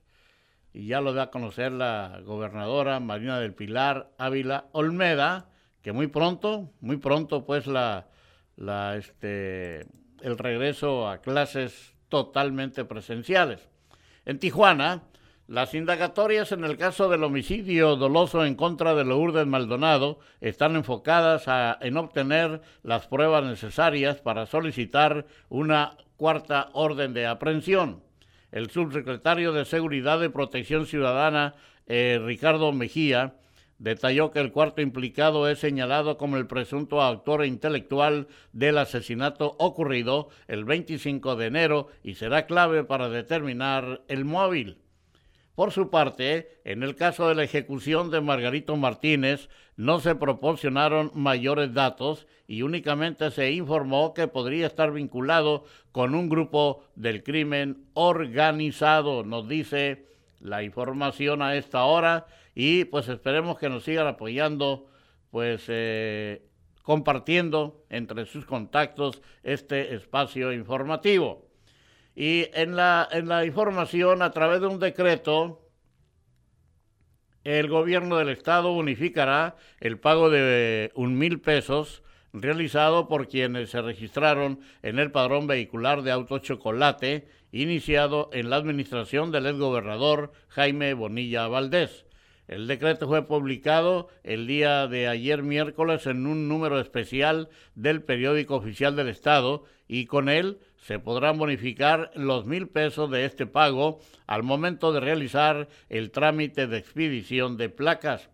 y 0.75 0.88
ya 0.88 1.00
lo 1.00 1.13
da 1.13 1.24
a 1.24 1.32
conocer 1.32 1.72
la 1.72 2.20
gobernadora 2.25 3.00
Marina 3.00 3.39
del 3.39 3.53
Pilar 3.53 4.12
Ávila 4.17 4.65
Olmeda, 4.74 5.48
que 5.82 5.94
muy 5.94 6.08
pronto, 6.08 6.70
muy 6.82 6.98
pronto 6.98 7.46
pues 7.46 7.65
la, 7.65 8.08
este, 8.98 9.88
el 10.22 10.38
regreso 10.38 11.08
a 11.08 11.22
clases 11.22 11.96
totalmente 12.10 12.84
presenciales. 12.84 13.70
En 14.25 14.38
Tijuana, 14.38 15.03
las 15.48 15.74
indagatorias 15.74 16.51
en 16.51 16.65
el 16.65 16.75
caso 16.75 17.08
del 17.08 17.24
homicidio 17.24 17.96
doloso 17.96 18.44
en 18.44 18.55
contra 18.55 18.96
de 18.96 19.05
Lourdes 19.05 19.48
Maldonado 19.48 20.20
están 20.41 20.75
enfocadas 20.75 21.48
a, 21.48 21.77
en 21.79 21.96
obtener 21.96 22.62
las 22.84 23.08
pruebas 23.08 23.46
necesarias 23.46 24.17
para 24.17 24.46
solicitar 24.46 25.25
una 25.48 25.96
cuarta 26.17 26.67
orden 26.74 27.13
de 27.13 27.27
aprehensión. 27.27 28.04
El 28.55 28.69
subsecretario 28.69 29.51
de 29.51 29.65
Seguridad 29.65 30.24
y 30.24 30.29
Protección 30.29 30.85
Ciudadana, 30.85 31.55
eh, 31.88 32.21
Ricardo 32.24 32.71
Mejía, 32.71 33.35
detalló 33.79 34.31
que 34.31 34.39
el 34.39 34.53
cuarto 34.53 34.79
implicado 34.79 35.50
es 35.50 35.59
señalado 35.59 36.17
como 36.17 36.38
el 36.38 36.47
presunto 36.47 37.01
autor 37.01 37.45
intelectual 37.45 38.29
del 38.53 38.77
asesinato 38.77 39.57
ocurrido 39.59 40.29
el 40.47 40.63
25 40.63 41.35
de 41.35 41.47
enero 41.47 41.89
y 42.01 42.15
será 42.15 42.45
clave 42.45 42.85
para 42.85 43.09
determinar 43.09 44.03
el 44.07 44.24
móvil. 44.24 44.77
Por 45.55 45.71
su 45.71 45.89
parte, 45.89 46.59
en 46.65 46.83
el 46.83 46.95
caso 46.95 47.29
de 47.29 47.35
la 47.35 47.43
ejecución 47.43 48.12
de 48.12 48.19
Margarito 48.19 48.75
Martínez, 48.75 49.50
no 49.77 50.01
se 50.01 50.13
proporcionaron 50.15 51.12
mayores 51.13 51.74
datos 51.74 52.27
y 52.45 52.62
únicamente 52.62 53.31
se 53.31 53.51
informó 53.53 54.13
que 54.13 54.27
podría 54.27 54.67
estar 54.67 54.91
vinculado 54.91 55.63
con 55.93 56.13
un 56.13 56.27
grupo 56.27 56.83
del 56.95 57.24
crimen 57.24 57.85
organizado, 57.93 59.24
nos 59.24 59.47
dice 59.47 60.05
la 60.41 60.62
información 60.62 61.41
a 61.41 61.55
esta 61.55 61.85
hora 61.85 62.27
y 62.53 62.83
pues 62.85 63.07
esperemos 63.07 63.57
que 63.57 63.69
nos 63.69 63.83
sigan 63.83 64.07
apoyando 64.07 64.88
pues 65.31 65.63
eh, 65.69 66.45
compartiendo 66.83 67.85
entre 67.89 68.25
sus 68.25 68.45
contactos 68.45 69.21
este 69.43 69.95
espacio 69.95 70.51
informativo. 70.51 71.44
Y 72.15 72.48
en 72.53 72.75
la, 72.75 73.07
en 73.12 73.27
la 73.27 73.45
información, 73.45 74.22
a 74.22 74.31
través 74.31 74.62
de 74.62 74.67
un 74.67 74.79
decreto, 74.79 75.62
el 77.43 77.67
gobierno 77.67 78.17
del 78.17 78.29
estado 78.29 78.72
unificará 78.72 79.57
el 79.79 80.00
pago 80.00 80.29
de 80.29 80.91
un 80.95 81.17
mil 81.17 81.41
pesos 81.41 82.01
realizado 82.34 83.07
por 83.07 83.27
quienes 83.27 83.69
se 83.69 83.81
registraron 83.81 84.60
en 84.81 85.00
el 85.00 85.12
padrón 85.12 85.48
vehicular 85.48 86.01
de 86.01 86.12
auto 86.12 86.39
chocolate 86.39 87.27
iniciado 87.51 88.29
en 88.34 88.50
la 88.50 88.57
administración 88.57 89.31
del 89.31 89.45
exgobernador 89.45 90.31
Jaime 90.50 90.93
Bonilla 90.93 91.48
Valdés. 91.48 92.05
El 92.48 92.67
decreto 92.67 93.07
fue 93.07 93.25
publicado 93.25 94.10
el 94.24 94.45
día 94.45 94.88
de 94.88 95.07
ayer 95.07 95.41
miércoles 95.41 96.05
en 96.05 96.27
un 96.27 96.48
número 96.48 96.79
especial 96.79 97.50
del 97.74 98.03
periódico 98.03 98.55
oficial 98.55 98.95
del 98.95 99.07
Estado 99.07 99.63
y 99.88 100.05
con 100.05 100.29
él 100.29 100.60
se 100.86 101.00
podrán 101.00 101.39
bonificar 101.39 102.12
los 102.13 102.46
mil 102.46 102.68
pesos 102.68 103.10
de 103.10 103.25
este 103.25 103.48
pago 103.48 104.01
al 104.27 104.44
momento 104.44 104.94
de 104.94 105.00
realizar 105.00 105.68
el 105.89 106.12
trámite 106.12 106.68
de 106.68 106.77
expedición 106.77 107.58
de 107.58 107.70
placas. 107.70 108.30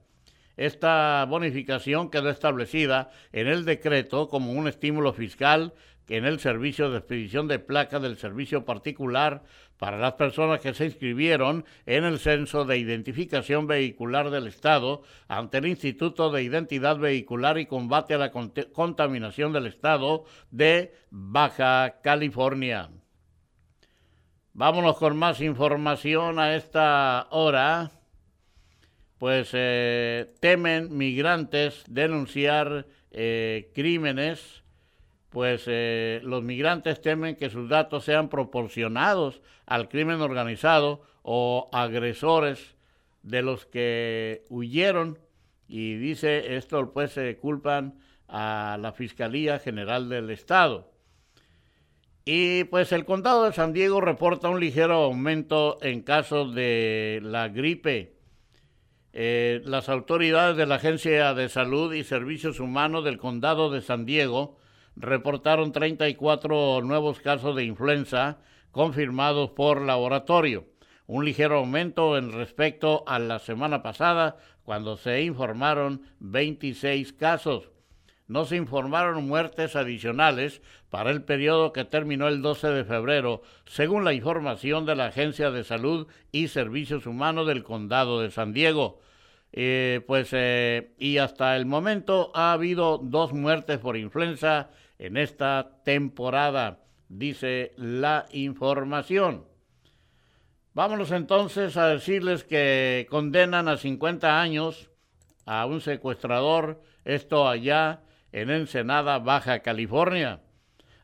Esta 0.57 1.25
bonificación 1.29 2.11
quedó 2.11 2.29
establecida 2.29 3.09
en 3.31 3.47
el 3.47 3.63
decreto 3.63 4.27
como 4.27 4.51
un 4.51 4.67
estímulo 4.67 5.13
fiscal 5.13 5.73
en 6.11 6.25
el 6.25 6.39
servicio 6.39 6.89
de 6.89 6.97
expedición 6.97 7.47
de 7.47 7.57
placas 7.57 8.01
del 8.01 8.17
servicio 8.17 8.65
particular 8.65 9.43
para 9.77 9.97
las 9.97 10.13
personas 10.13 10.59
que 10.59 10.73
se 10.73 10.85
inscribieron 10.85 11.63
en 11.85 12.03
el 12.03 12.19
censo 12.19 12.65
de 12.65 12.77
identificación 12.77 13.65
vehicular 13.65 14.29
del 14.29 14.47
Estado 14.47 15.03
ante 15.29 15.59
el 15.59 15.67
Instituto 15.67 16.29
de 16.29 16.43
Identidad 16.43 16.97
Vehicular 16.97 17.57
y 17.57 17.65
Combate 17.65 18.15
a 18.15 18.17
la 18.17 18.31
Contaminación 18.31 19.53
del 19.53 19.67
Estado 19.67 20.25
de 20.51 20.93
Baja 21.09 22.01
California. 22.03 22.89
Vámonos 24.53 24.97
con 24.97 25.15
más 25.15 25.39
información 25.39 26.39
a 26.39 26.55
esta 26.55 27.27
hora. 27.31 27.91
Pues 29.17 29.51
eh, 29.53 30.33
temen 30.41 30.97
migrantes 30.97 31.85
denunciar 31.87 32.85
eh, 33.11 33.71
crímenes 33.73 34.61
pues 35.31 35.63
eh, 35.67 36.19
los 36.23 36.43
migrantes 36.43 37.01
temen 37.01 37.37
que 37.37 37.49
sus 37.49 37.69
datos 37.69 38.03
sean 38.03 38.27
proporcionados 38.27 39.41
al 39.65 39.87
crimen 39.87 40.19
organizado 40.19 41.03
o 41.23 41.69
agresores 41.71 42.75
de 43.23 43.41
los 43.41 43.65
que 43.65 44.43
huyeron 44.49 45.17
y 45.69 45.95
dice 45.95 46.57
esto 46.57 46.91
pues 46.91 47.13
se 47.13 47.37
culpan 47.37 47.97
a 48.27 48.77
la 48.79 48.91
Fiscalía 48.91 49.57
General 49.59 50.09
del 50.09 50.29
Estado. 50.29 50.91
Y 52.25 52.65
pues 52.65 52.91
el 52.91 53.05
condado 53.05 53.45
de 53.45 53.53
San 53.53 53.71
Diego 53.73 54.01
reporta 54.01 54.49
un 54.49 54.59
ligero 54.59 54.95
aumento 54.95 55.77
en 55.81 56.01
casos 56.01 56.53
de 56.53 57.19
la 57.23 57.47
gripe. 57.47 58.17
Eh, 59.13 59.61
las 59.65 59.89
autoridades 59.89 60.55
de 60.55 60.65
la 60.65 60.75
Agencia 60.75 61.33
de 61.33 61.49
Salud 61.49 61.93
y 61.93 62.03
Servicios 62.03 62.59
Humanos 62.59 63.03
del 63.05 63.17
condado 63.17 63.71
de 63.71 63.81
San 63.81 64.05
Diego 64.05 64.60
reportaron 64.95 65.71
34 65.71 66.81
nuevos 66.81 67.19
casos 67.19 67.55
de 67.55 67.63
influenza 67.63 68.37
confirmados 68.71 69.51
por 69.51 69.81
laboratorio, 69.81 70.65
un 71.07 71.25
ligero 71.25 71.57
aumento 71.57 72.17
en 72.17 72.31
respecto 72.31 73.03
a 73.07 73.19
la 73.19 73.39
semana 73.39 73.83
pasada 73.83 74.37
cuando 74.63 74.97
se 74.97 75.23
informaron 75.23 76.03
26 76.19 77.13
casos. 77.13 77.69
No 78.27 78.45
se 78.45 78.55
informaron 78.55 79.27
muertes 79.27 79.75
adicionales 79.75 80.61
para 80.89 81.11
el 81.11 81.21
periodo 81.21 81.73
que 81.73 81.83
terminó 81.83 82.29
el 82.29 82.41
12 82.41 82.69
de 82.69 82.85
febrero, 82.85 83.41
según 83.65 84.05
la 84.05 84.13
información 84.13 84.85
de 84.85 84.95
la 84.95 85.07
Agencia 85.07 85.51
de 85.51 85.65
Salud 85.65 86.07
y 86.31 86.47
Servicios 86.47 87.05
Humanos 87.05 87.45
del 87.47 87.63
Condado 87.63 88.21
de 88.21 88.31
San 88.31 88.53
Diego. 88.53 89.01
Eh, 89.51 89.99
pues, 90.07 90.29
eh, 90.31 90.93
y 90.97 91.17
hasta 91.17 91.57
el 91.57 91.65
momento 91.65 92.31
ha 92.33 92.53
habido 92.53 92.99
dos 92.99 93.33
muertes 93.33 93.79
por 93.79 93.97
influenza 93.97 94.69
en 95.01 95.17
esta 95.17 95.81
temporada, 95.83 96.83
dice 97.09 97.73
la 97.75 98.27
información. 98.33 99.45
Vámonos 100.75 101.11
entonces 101.11 101.75
a 101.75 101.87
decirles 101.87 102.43
que 102.43 103.07
condenan 103.09 103.67
a 103.67 103.77
50 103.77 104.39
años 104.39 104.91
a 105.47 105.65
un 105.65 105.81
secuestrador, 105.81 106.83
esto 107.03 107.49
allá 107.49 108.03
en 108.31 108.51
Ensenada, 108.51 109.17
Baja 109.17 109.61
California, 109.61 110.41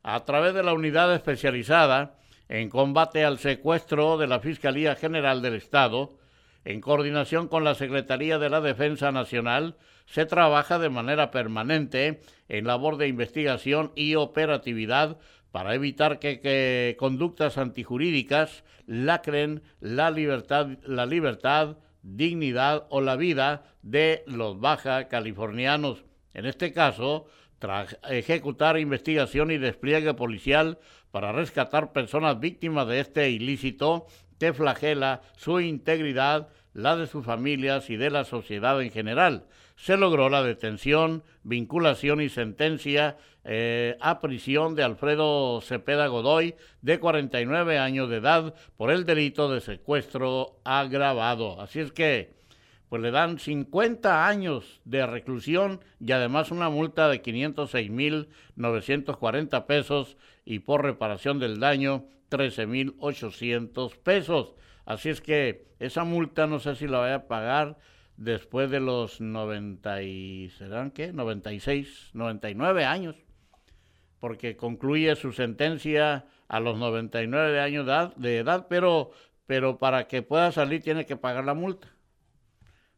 a 0.04 0.24
través 0.26 0.54
de 0.54 0.62
la 0.62 0.74
unidad 0.74 1.12
especializada 1.16 2.20
en 2.50 2.70
combate 2.70 3.26
al 3.26 3.40
secuestro 3.40 4.20
de 4.20 4.28
la 4.28 4.40
Fiscalía 4.40 4.96
General 4.96 5.42
del 5.42 5.56
Estado, 5.56 6.20
en 6.66 6.82
coordinación 6.82 7.48
con 7.48 7.64
la 7.64 7.74
Secretaría 7.74 8.38
de 8.38 8.52
la 8.52 8.62
Defensa 8.62 9.12
Nacional, 9.12 9.76
se 10.08 10.26
trabaja 10.26 10.80
de 10.80 10.90
manera 10.90 11.30
permanente 11.32 12.22
en 12.50 12.66
labor 12.66 12.98
de 12.98 13.08
investigación 13.08 13.92
y 13.96 14.16
operatividad 14.16 15.18
para 15.52 15.76
evitar 15.76 16.20
que, 16.20 16.96
conductas 16.98 17.58
antijurídicas 17.58 18.64
lacren 18.86 19.62
la 19.80 20.12
libertad, 20.12 20.78
la 20.86 21.06
libertad, 21.06 21.78
dignidad 22.02 22.86
o 22.90 23.02
la 23.02 23.16
vida 23.16 23.64
de 23.82 24.24
los 24.28 24.60
baja 24.60 25.08
californianos. 25.08 26.06
En 26.34 26.46
este 26.46 26.72
caso, 26.74 27.26
tras 27.60 27.98
ejecutar 28.10 28.78
investigación 28.78 29.52
y 29.52 29.58
despliegue 29.58 30.14
policial 30.14 30.80
para 31.12 31.32
rescatar 31.32 31.92
personas 31.92 32.40
víctimas 32.40 32.88
de 32.88 33.00
este 33.00 33.30
ilícito 33.32 34.06
que 34.40 34.54
flagela 34.54 35.22
su 35.36 35.60
integridad, 35.60 36.50
la 36.74 36.96
de 36.96 37.08
sus 37.08 37.26
familias 37.26 37.90
y 37.90 37.98
de 37.98 38.12
la 38.12 38.24
sociedad 38.24 38.80
en 38.82 38.92
general. 38.92 39.48
Se 39.78 39.96
logró 39.96 40.28
la 40.30 40.44
detención, 40.44 41.24
vinculación 41.44 42.20
y 42.20 42.28
sentencia 42.30 43.18
eh, 43.46 43.96
a 44.02 44.20
prisión 44.20 44.74
de 44.76 44.84
Alfredo 44.84 45.62
Cepeda 45.62 46.08
Godoy, 46.08 46.56
de 46.82 47.00
49 47.00 47.78
años 47.78 48.10
de 48.10 48.18
edad, 48.18 48.56
por 48.76 48.90
el 48.90 49.06
delito 49.06 49.50
de 49.50 49.62
secuestro 49.62 50.60
agravado. 50.66 51.62
Así 51.62 51.80
es 51.80 51.92
que, 51.92 52.34
pues 52.90 53.04
le 53.04 53.12
dan 53.12 53.38
50 53.38 54.28
años 54.28 54.82
de 54.84 55.06
reclusión 55.06 55.80
y 56.00 56.12
además 56.12 56.50
una 56.52 56.70
multa 56.70 57.08
de 57.08 57.22
506.940 57.22 59.66
pesos 59.68 60.18
y 60.44 60.58
por 60.60 60.84
reparación 60.84 61.40
del 61.40 61.60
daño 61.60 62.06
13.800 62.32 63.96
pesos. 64.00 64.56
Así 64.86 65.10
es 65.10 65.22
que 65.22 65.68
esa 65.80 66.04
multa 66.04 66.48
no 66.48 66.60
sé 66.60 66.76
si 66.76 66.88
la 66.88 66.98
vaya 66.98 67.16
a 67.16 67.28
pagar 67.28 67.78
después 68.18 68.70
de 68.70 68.80
los 68.80 69.22
90 69.22 70.02
y, 70.02 70.50
¿serán 70.50 70.92
qué? 70.92 71.14
96, 71.14 72.10
99 72.14 72.84
años, 72.84 73.16
porque 74.20 74.58
concluye 74.58 75.16
su 75.16 75.32
sentencia 75.32 76.26
a 76.48 76.60
los 76.60 76.78
99 76.78 77.60
años 77.60 77.86
de 77.86 77.92
edad, 77.92 78.16
de 78.16 78.38
edad 78.40 78.68
pero, 78.70 79.12
pero 79.46 79.78
para 79.78 80.08
que 80.08 80.24
pueda 80.24 80.52
salir 80.52 80.82
tiene 80.82 81.06
que 81.06 81.16
pagar 81.16 81.46
la 81.46 81.54
multa. 81.54 81.88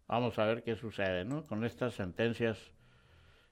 Vamos 0.07 0.39
a 0.39 0.45
ver 0.45 0.63
qué 0.63 0.75
sucede, 0.75 1.25
¿no? 1.25 1.43
Con 1.43 1.63
estas 1.65 1.93
sentencias. 1.93 2.57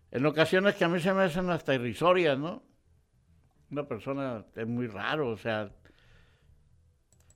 En 0.10 0.26
ocasiones 0.26 0.76
que 0.76 0.86
a 0.86 0.90
mí 0.90 1.00
se 1.00 1.14
me 1.14 1.24
hacen 1.24 1.50
hasta 1.50 1.76
irrisorias, 1.76 2.40
¿no? 2.40 2.64
Una 3.70 3.88
persona 3.88 4.46
es 4.56 4.66
muy 4.66 4.88
raro, 4.88 5.30
o 5.30 5.38
sea, 5.38 5.70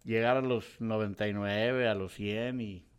llegar 0.05 0.37
a 0.37 0.41
los 0.41 0.79
99, 0.79 1.87
a 1.87 1.93
los 1.93 2.13
100 2.13 2.61
y, 2.61 2.90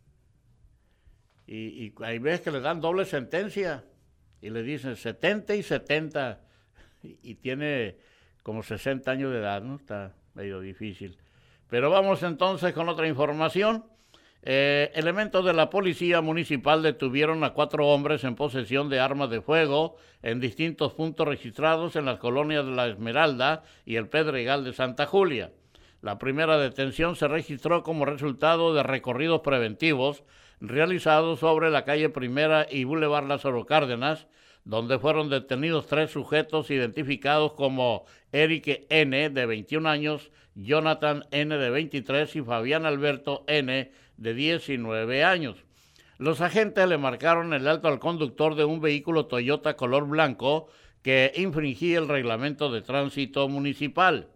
y, 1.54 1.84
y 1.84 1.94
hay 2.02 2.18
veces 2.18 2.40
que 2.40 2.50
le 2.50 2.60
dan 2.60 2.80
doble 2.80 3.04
sentencia 3.04 3.84
y 4.40 4.50
le 4.50 4.62
dicen 4.62 4.96
70 4.96 5.54
y 5.54 5.62
70 5.62 6.40
y, 7.02 7.34
tiene 7.36 7.96
como 8.42 8.62
60 8.62 9.10
años 9.10 9.32
de 9.32 9.38
edad, 9.38 9.62
¿no? 9.62 9.76
Está 9.76 10.14
medio 10.34 10.60
difícil. 10.60 11.18
Pero 11.68 11.90
vamos 11.90 12.22
entonces 12.22 12.72
con 12.72 12.88
otra 12.88 13.06
información. 13.06 13.84
Eh, 14.44 14.90
elementos 14.94 15.44
de 15.44 15.52
la 15.52 15.70
policía 15.70 16.20
municipal 16.20 16.82
detuvieron 16.82 17.44
a 17.44 17.52
cuatro 17.52 17.86
hombres 17.86 18.24
en 18.24 18.34
posesión 18.34 18.88
de 18.88 18.98
armas 18.98 19.30
de 19.30 19.40
fuego 19.40 19.96
en 20.22 20.40
distintos 20.40 20.94
puntos 20.94 21.28
registrados 21.28 21.94
en 21.94 22.04
las 22.04 22.18
colonias 22.18 22.64
de 22.64 22.72
La 22.72 22.88
Esmeralda 22.88 23.62
y 23.84 23.96
el 23.96 24.08
Pedregal 24.08 24.64
de 24.64 24.72
Santa 24.72 25.06
Julia. 25.06 25.52
La 26.00 26.18
primera 26.18 26.58
detención 26.58 27.14
se 27.14 27.28
registró 27.28 27.84
como 27.84 28.04
resultado 28.04 28.74
de 28.74 28.82
recorridos 28.82 29.42
preventivos 29.42 30.24
realizados 30.62 31.40
sobre 31.40 31.70
la 31.70 31.84
calle 31.84 32.08
Primera 32.08 32.68
y 32.70 32.84
Boulevard 32.84 33.26
Lázaro 33.26 33.66
Cárdenas, 33.66 34.28
donde 34.64 35.00
fueron 35.00 35.28
detenidos 35.28 35.88
tres 35.88 36.12
sujetos 36.12 36.70
identificados 36.70 37.52
como 37.54 38.04
Eric 38.30 38.86
N., 38.88 39.30
de 39.30 39.46
21 39.46 39.88
años, 39.88 40.30
Jonathan 40.54 41.24
N., 41.32 41.58
de 41.58 41.68
23 41.68 42.36
y 42.36 42.42
Fabián 42.42 42.86
Alberto 42.86 43.42
N., 43.48 43.90
de 44.16 44.34
19 44.34 45.24
años. 45.24 45.56
Los 46.18 46.40
agentes 46.40 46.88
le 46.88 46.96
marcaron 46.96 47.52
el 47.54 47.66
alto 47.66 47.88
al 47.88 47.98
conductor 47.98 48.54
de 48.54 48.64
un 48.64 48.80
vehículo 48.80 49.26
Toyota 49.26 49.74
color 49.74 50.06
blanco 50.06 50.68
que 51.02 51.32
infringía 51.34 51.98
el 51.98 52.06
reglamento 52.06 52.70
de 52.70 52.82
tránsito 52.82 53.48
municipal. 53.48 54.28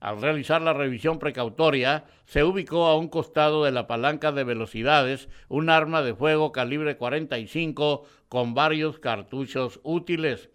Al 0.00 0.20
realizar 0.20 0.62
la 0.62 0.72
revisión 0.72 1.18
precautoria, 1.18 2.04
se 2.24 2.42
ubicó 2.42 2.86
a 2.86 2.96
un 2.96 3.08
costado 3.08 3.64
de 3.64 3.70
la 3.70 3.86
palanca 3.86 4.32
de 4.32 4.44
velocidades 4.44 5.28
un 5.48 5.68
arma 5.68 6.00
de 6.00 6.14
fuego 6.14 6.52
calibre 6.52 6.96
45 6.96 8.06
con 8.30 8.54
varios 8.54 8.98
cartuchos 8.98 9.78
útiles. 9.82 10.48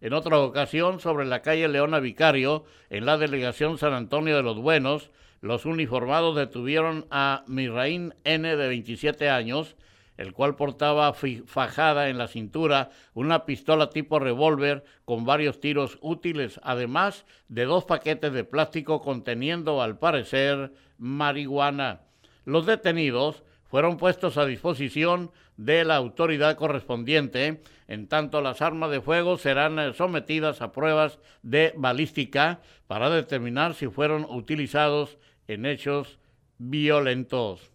En 0.00 0.14
otra 0.14 0.38
ocasión, 0.38 1.00
sobre 1.00 1.26
la 1.26 1.42
calle 1.42 1.68
Leona 1.68 2.00
Vicario, 2.00 2.64
en 2.88 3.04
la 3.04 3.18
delegación 3.18 3.76
San 3.76 3.92
Antonio 3.92 4.36
de 4.36 4.42
los 4.42 4.58
Buenos, 4.58 5.10
los 5.42 5.66
uniformados 5.66 6.34
detuvieron 6.34 7.06
a 7.10 7.44
Mirraín 7.46 8.14
N 8.24 8.56
de 8.56 8.68
27 8.68 9.28
años, 9.28 9.76
el 10.16 10.32
cual 10.32 10.56
portaba 10.56 11.12
fajada 11.12 12.08
en 12.08 12.18
la 12.18 12.28
cintura 12.28 12.90
una 13.14 13.44
pistola 13.44 13.90
tipo 13.90 14.18
revólver 14.18 14.84
con 15.04 15.24
varios 15.24 15.60
tiros 15.60 15.98
útiles, 16.00 16.60
además 16.62 17.24
de 17.48 17.64
dos 17.64 17.84
paquetes 17.84 18.32
de 18.32 18.44
plástico 18.44 19.00
conteniendo, 19.00 19.82
al 19.82 19.98
parecer, 19.98 20.72
marihuana. 20.98 22.02
Los 22.44 22.66
detenidos 22.66 23.42
fueron 23.64 23.96
puestos 23.96 24.36
a 24.36 24.44
disposición 24.44 25.30
de 25.56 25.84
la 25.84 25.96
autoridad 25.96 26.56
correspondiente, 26.56 27.62
en 27.88 28.06
tanto 28.06 28.40
las 28.40 28.62
armas 28.62 28.90
de 28.90 29.00
fuego 29.00 29.38
serán 29.38 29.78
eh, 29.78 29.92
sometidas 29.94 30.60
a 30.60 30.72
pruebas 30.72 31.18
de 31.42 31.72
balística 31.76 32.60
para 32.86 33.10
determinar 33.10 33.74
si 33.74 33.88
fueron 33.88 34.26
utilizados 34.28 35.18
en 35.48 35.66
hechos 35.66 36.18
violentos. 36.58 37.71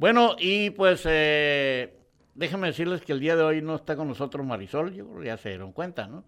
Bueno, 0.00 0.34
y 0.38 0.70
pues 0.70 1.02
eh, 1.04 1.94
déjenme 2.34 2.68
decirles 2.68 3.02
que 3.02 3.12
el 3.12 3.20
día 3.20 3.36
de 3.36 3.42
hoy 3.42 3.60
no 3.60 3.74
está 3.74 3.96
con 3.96 4.08
nosotros 4.08 4.46
Marisol, 4.46 4.94
yo 4.94 5.06
creo 5.06 5.20
que 5.20 5.26
ya 5.26 5.36
se 5.36 5.50
dieron 5.50 5.74
cuenta, 5.74 6.06
¿no? 6.06 6.24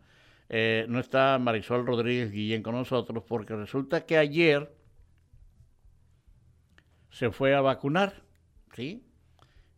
Eh, 0.50 0.84
no 0.90 1.00
está 1.00 1.38
Marisol 1.38 1.86
Rodríguez 1.86 2.30
Guillén 2.30 2.62
con 2.62 2.74
nosotros 2.74 3.24
porque 3.26 3.56
resulta 3.56 4.04
que 4.04 4.18
ayer 4.18 4.76
se 7.08 7.30
fue 7.30 7.54
a 7.54 7.62
vacunar, 7.62 8.22
¿sí? 8.74 9.06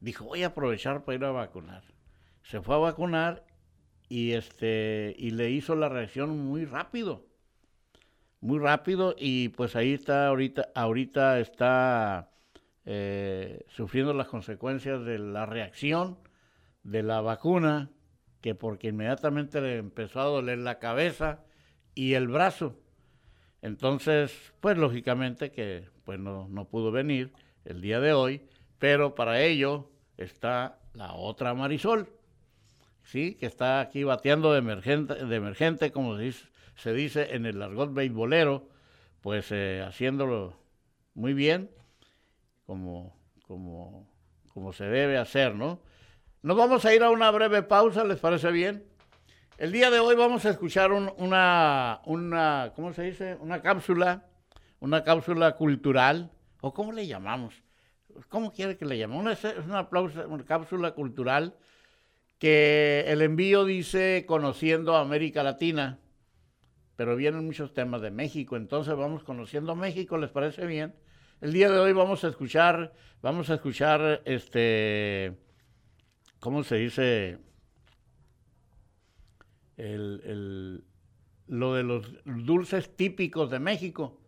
Dijo, 0.01 0.25
voy 0.25 0.43
a 0.43 0.49
aprovechar 0.49 1.05
para 1.05 1.17
ir 1.17 1.25
a 1.25 1.31
vacunar. 1.31 1.85
Se 2.43 2.61
fue 2.61 2.75
a 2.75 2.79
vacunar 2.79 3.47
y 4.09 4.33
este 4.33 5.15
y 5.17 5.31
le 5.31 5.53
hizo 5.53 5.77
la 5.77 5.89
reacción 5.89 6.37
muy 6.37 6.65
rápido. 6.65 7.29
Muy 8.41 8.59
rápido 8.59 9.15
y 9.17 9.51
pues 9.51 9.77
ahí 9.77 9.93
está 9.93 10.27
ahorita 10.27 10.73
ahorita 10.75 11.39
está 11.39 12.34
eh, 12.87 13.65
sufriendo 13.69 14.13
las 14.13 14.29
consecuencias 14.29 15.05
de 15.05 15.19
la 15.19 15.47
reacción 15.47 16.19
de 16.83 17.03
la 17.03 17.21
vacuna, 17.21 17.91
que 18.41 18.55
porque 18.55 18.89
inmediatamente 18.89 19.61
le 19.61 19.79
empezó 19.79 20.21
a 20.21 20.25
doler 20.25 20.59
la 20.59 20.79
cabeza 20.79 21.45
y 21.95 22.15
el 22.15 22.29
brazo. 22.29 22.79
Entonces, 23.63 24.53
pues 24.61 24.77
lógicamente 24.77 25.51
que 25.51 25.89
pues 26.05 26.19
no, 26.19 26.47
no 26.49 26.69
pudo 26.69 26.93
venir 26.93 27.33
el 27.65 27.81
día 27.81 28.01
de 28.01 28.13
hoy, 28.13 28.43
pero 28.79 29.15
para 29.15 29.41
ello 29.41 29.91
está 30.19 30.79
la 30.93 31.15
otra 31.15 31.55
Marisol, 31.55 32.09
¿sí? 33.03 33.35
que 33.37 33.47
está 33.47 33.81
aquí 33.81 34.05
bateando 34.05 34.53
de 34.53 34.59
emergente, 34.59 35.15
de 35.15 35.37
emergente 35.37 35.91
como 35.91 36.19
se 36.77 36.93
dice, 36.93 37.35
en 37.35 37.47
el 37.47 37.63
argot 37.63 37.95
beisbolero, 37.95 38.69
pues 39.23 39.51
eh, 39.53 39.83
haciéndolo 39.87 40.59
muy 41.15 41.33
bien 41.33 41.71
como, 42.67 43.17
como, 43.47 44.09
como 44.53 44.73
se 44.73 44.85
debe 44.85 45.19
hacer, 45.19 45.55
¿no? 45.55 45.81
Nos 46.43 46.57
vamos 46.57 46.85
a 46.85 46.95
ir 46.95 47.03
a 47.03 47.11
una 47.11 47.31
breve 47.31 47.63
pausa, 47.63 48.05
¿les 48.05 48.19
parece 48.19 48.51
bien? 48.51 48.85
El 49.57 49.73
día 49.73 49.91
de 49.91 50.01
hoy 50.01 50.17
vamos 50.17 50.45
a 50.45 50.51
escuchar 50.51 50.93
una, 50.93 52.01
una, 52.07 52.73
¿cómo 52.75 52.93
se 52.93 53.03
dice? 53.03 53.37
Una 53.41 53.63
cápsula, 53.63 54.27
una 54.81 55.05
cápsula 55.05 55.57
cultural, 55.57 56.33
o 56.61 56.75
¿cómo 56.75 56.93
le 56.93 57.07
llamamos? 57.07 57.63
¿Cómo 58.29 58.53
quiere 58.53 58.77
que 58.77 58.85
le 58.85 58.99
llamemos? 58.99 59.23
Una, 59.23 59.33
es 59.33 59.45
una, 59.65 59.89
una 60.27 60.45
cápsula 60.45 60.93
cultural 60.93 61.57
que 62.39 63.05
el 63.07 63.23
envío 63.23 63.65
dice 63.65 64.25
conociendo 64.27 64.97
a 64.97 65.01
América 65.01 65.43
Latina, 65.43 65.99
pero 66.97 67.17
vienen 67.17 67.45
muchos 67.47 67.73
temas 67.73 68.03
de 68.03 68.11
México, 68.11 68.57
entonces 68.57 68.95
vamos 68.97 69.25
conociendo 69.25 69.73
a 69.73 69.77
México, 69.77 70.19
¿les 70.19 70.31
parece 70.31 70.67
bien? 70.67 70.95
El 71.41 71.53
día 71.53 71.71
de 71.71 71.79
hoy 71.79 71.93
vamos 71.93 72.25
a 72.25 72.29
escuchar, 72.29 72.93
vamos 73.21 73.51
a 73.51 73.55
escuchar 73.55 74.23
este, 74.25 75.37
¿cómo 76.41 76.63
se 76.63 76.77
dice? 76.77 77.39
El, 79.77 80.85
lo 81.47 81.75
de 81.75 81.83
los 81.83 82.15
dulces 82.25 82.97
típicos 82.97 83.51
de 83.51 83.59
México. 83.59 84.21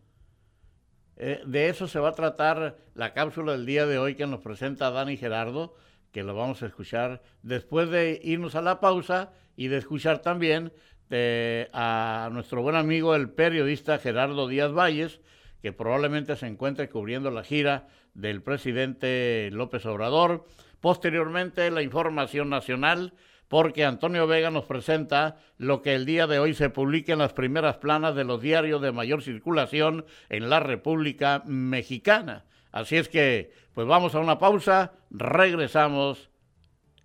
Eh, 1.15 1.41
de 1.47 1.69
eso 1.69 1.87
se 1.87 1.99
va 1.99 2.09
a 2.09 2.15
tratar 2.15 2.77
la 2.93 3.13
cápsula 3.13 3.53
del 3.53 3.65
día 3.65 3.87
de 3.87 3.97
hoy 3.97 4.13
que 4.13 4.27
nos 4.27 4.41
presenta 4.41 4.91
Dani 4.91 5.17
Gerardo, 5.17 5.75
que 6.11 6.23
lo 6.23 6.35
vamos 6.35 6.61
a 6.61 6.67
escuchar 6.67 7.23
después 7.41 7.89
de 7.89 8.19
irnos 8.23 8.53
a 8.53 8.61
la 8.61 8.79
pausa 8.79 9.31
y 9.55 9.69
de 9.69 9.77
escuchar 9.77 10.19
también 10.19 10.71
eh, 11.09 11.69
a 11.73 12.29
nuestro 12.31 12.61
buen 12.61 12.75
amigo 12.75 13.15
el 13.15 13.31
periodista 13.31 13.97
Gerardo 13.97 14.47
Díaz 14.47 14.71
Valles, 14.71 15.21
que 15.67 15.73
probablemente 15.73 16.37
se 16.37 16.47
encuentre 16.47 16.89
cubriendo 16.89 17.29
la 17.29 17.43
gira 17.43 17.89
del 18.13 18.41
presidente 18.41 19.49
López 19.51 19.85
Obrador. 19.85 20.45
Posteriormente, 20.79 21.69
la 21.71 21.81
información 21.81 22.49
nacional, 22.49 23.11
porque 23.49 23.83
Antonio 23.83 24.27
Vega 24.27 24.49
nos 24.49 24.63
presenta 24.63 25.39
lo 25.57 25.81
que 25.81 25.93
el 25.93 26.05
día 26.05 26.25
de 26.25 26.39
hoy 26.39 26.53
se 26.53 26.69
publica 26.69 27.11
en 27.11 27.19
las 27.19 27.33
primeras 27.33 27.75
planas 27.79 28.15
de 28.15 28.23
los 28.23 28.41
diarios 28.41 28.81
de 28.81 28.93
mayor 28.93 29.21
circulación 29.21 30.05
en 30.29 30.49
la 30.49 30.61
República 30.61 31.43
Mexicana. 31.45 32.45
Así 32.71 32.95
es 32.95 33.09
que, 33.09 33.51
pues 33.73 33.87
vamos 33.87 34.15
a 34.15 34.19
una 34.19 34.39
pausa, 34.39 34.93
regresamos 35.11 36.29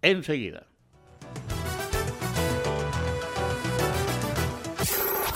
enseguida. 0.03 0.69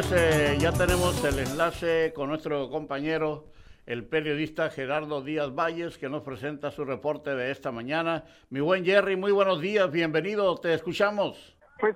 Pues 0.00 0.12
eh, 0.12 0.56
ya 0.58 0.72
tenemos 0.72 1.22
el 1.24 1.40
enlace 1.40 2.14
con 2.14 2.30
nuestro 2.30 2.70
compañero, 2.70 3.44
el 3.84 4.06
periodista 4.06 4.70
Gerardo 4.70 5.20
Díaz 5.20 5.54
Valles, 5.54 5.98
que 5.98 6.08
nos 6.08 6.22
presenta 6.22 6.70
su 6.70 6.86
reporte 6.86 7.34
de 7.34 7.50
esta 7.50 7.70
mañana. 7.70 8.24
Mi 8.48 8.60
buen 8.60 8.82
Jerry, 8.82 9.16
muy 9.16 9.30
buenos 9.30 9.60
días, 9.60 9.90
bienvenido, 9.90 10.56
te 10.56 10.72
escuchamos. 10.72 11.54
Pues 11.78 11.94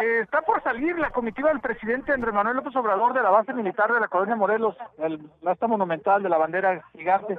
eh, 0.00 0.20
está 0.22 0.42
por 0.42 0.62
salir 0.62 0.96
la 0.96 1.10
comitiva 1.10 1.48
del 1.48 1.58
presidente 1.58 2.12
Andrés 2.12 2.32
Manuel 2.32 2.58
López 2.58 2.76
Obrador 2.76 3.14
de 3.14 3.22
la 3.22 3.30
base 3.30 3.52
militar 3.52 3.92
de 3.92 3.98
la 3.98 4.06
colonia 4.06 4.36
Morelos, 4.36 4.76
el 4.98 5.20
asta 5.44 5.66
monumental 5.66 6.22
de 6.22 6.28
la 6.28 6.38
bandera 6.38 6.84
gigante. 6.92 7.36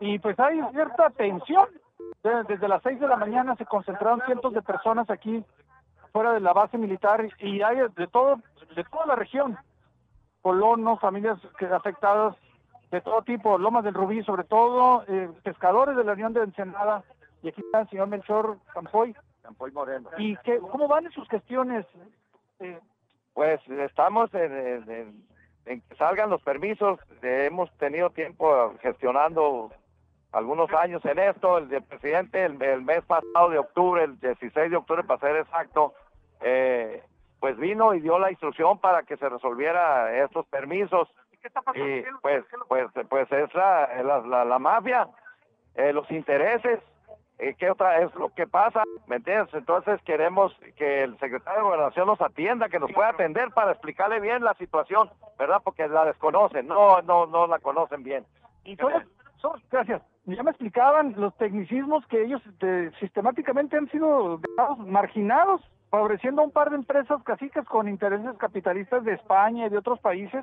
Y 0.00 0.18
pues 0.18 0.36
hay 0.40 0.60
cierta 0.72 1.10
tensión. 1.10 1.68
Desde 2.48 2.66
las 2.66 2.82
seis 2.82 2.98
de 2.98 3.06
la 3.06 3.16
mañana 3.16 3.54
se 3.54 3.66
concentraron 3.66 4.20
cientos 4.26 4.52
de 4.52 4.62
personas 4.62 5.08
aquí 5.10 5.44
fuera 6.12 6.32
de 6.32 6.40
la 6.40 6.52
base 6.52 6.76
militar 6.76 7.26
y 7.38 7.62
hay 7.62 7.78
de 7.96 8.06
todo 8.08 8.40
de 8.74 8.84
toda 8.84 9.06
la 9.06 9.16
región, 9.16 9.56
colonos, 10.40 11.00
familias 11.00 11.38
afectadas 11.72 12.36
de 12.90 13.00
todo 13.00 13.22
tipo, 13.22 13.56
Lomas 13.58 13.84
del 13.84 13.94
Rubí 13.94 14.22
sobre 14.22 14.44
todo, 14.44 15.04
eh, 15.08 15.30
pescadores 15.42 15.96
de 15.96 16.04
la 16.04 16.12
Unión 16.12 16.32
de 16.34 16.42
Ensenada, 16.42 17.02
y 17.42 17.48
aquí 17.48 17.62
está 17.62 17.80
el 17.80 17.88
señor 17.88 18.08
Melchor 18.08 18.58
Campoy. 18.74 19.16
Campoy 19.42 19.72
Moreno. 19.72 20.10
¿Y 20.18 20.36
qué, 20.38 20.58
cómo 20.58 20.86
van 20.88 21.10
sus 21.12 21.28
gestiones? 21.28 21.86
Eh, 22.60 22.78
pues 23.32 23.60
estamos 23.68 24.32
en, 24.34 25.24
que 25.64 25.96
salgan 25.96 26.30
los 26.30 26.42
permisos, 26.42 27.00
hemos 27.22 27.70
tenido 27.78 28.10
tiempo 28.10 28.74
gestionando 28.80 29.70
algunos 30.32 30.70
años 30.72 31.04
en 31.04 31.18
esto. 31.18 31.58
El, 31.58 31.68
del 31.68 31.82
presidente 31.82 32.44
el, 32.44 32.60
el 32.62 32.82
mes 32.82 33.02
pasado 33.04 33.50
de 33.50 33.58
octubre, 33.58 34.04
el 34.04 34.20
16 34.20 34.70
de 34.70 34.76
octubre 34.76 35.02
para 35.04 35.20
ser 35.20 35.36
exacto, 35.36 35.94
eh, 36.42 37.02
pues 37.42 37.56
vino 37.56 37.92
y 37.92 38.00
dio 38.00 38.20
la 38.20 38.30
instrucción 38.30 38.78
para 38.78 39.02
que 39.02 39.16
se 39.16 39.28
resolviera 39.28 40.16
estos 40.24 40.46
permisos. 40.46 41.08
¿Qué 41.40 41.48
está 41.48 41.60
pasando? 41.60 41.88
Y 41.88 42.02
¿Qué 42.02 42.06
es 42.08 42.12
lo- 42.12 42.20
pues, 42.20 42.44
pues, 42.68 43.06
pues 43.10 43.32
es 43.32 43.52
la, 43.52 43.88
la, 44.04 44.18
la- 44.20 44.44
la 44.44 44.58
mafia, 44.60 45.08
eh, 45.74 45.92
los 45.92 46.08
intereses. 46.12 46.78
Eh, 47.40 47.56
¿Qué 47.58 47.68
otra 47.68 47.98
es 48.00 48.14
lo 48.14 48.28
que 48.32 48.46
pasa? 48.46 48.84
¿Me 49.08 49.16
entiendes? 49.16 49.52
Entonces 49.54 50.00
queremos 50.02 50.56
que 50.76 51.02
el 51.02 51.18
secretario 51.18 51.58
de 51.62 51.64
Gobernación 51.66 52.06
nos 52.06 52.20
atienda, 52.20 52.68
que 52.68 52.78
nos 52.78 52.92
pueda 52.92 53.08
atender 53.08 53.50
para 53.50 53.72
explicarle 53.72 54.20
bien 54.20 54.44
la 54.44 54.54
situación, 54.54 55.10
¿verdad? 55.36 55.60
Porque 55.64 55.88
la 55.88 56.04
desconocen, 56.04 56.68
no, 56.68 57.02
no, 57.02 57.26
no 57.26 57.48
la 57.48 57.58
conocen 57.58 58.04
bien. 58.04 58.24
Y 58.62 58.76
todos, 58.76 59.02
son- 59.38 59.60
gracias. 59.68 60.00
Ya 60.26 60.44
me 60.44 60.52
explicaban 60.52 61.14
los 61.16 61.36
tecnicismos 61.38 62.06
que 62.06 62.22
ellos 62.22 62.40
este, 62.46 62.92
sistemáticamente 63.00 63.76
han 63.76 63.90
sido 63.90 64.38
marginados, 64.78 65.60
favoreciendo 65.92 66.40
a 66.40 66.46
un 66.46 66.50
par 66.50 66.70
de 66.70 66.76
empresas 66.76 67.22
caciques 67.22 67.66
con 67.66 67.86
intereses 67.86 68.34
capitalistas 68.38 69.04
de 69.04 69.12
España 69.12 69.66
y 69.66 69.68
de 69.68 69.76
otros 69.76 70.00
países, 70.00 70.42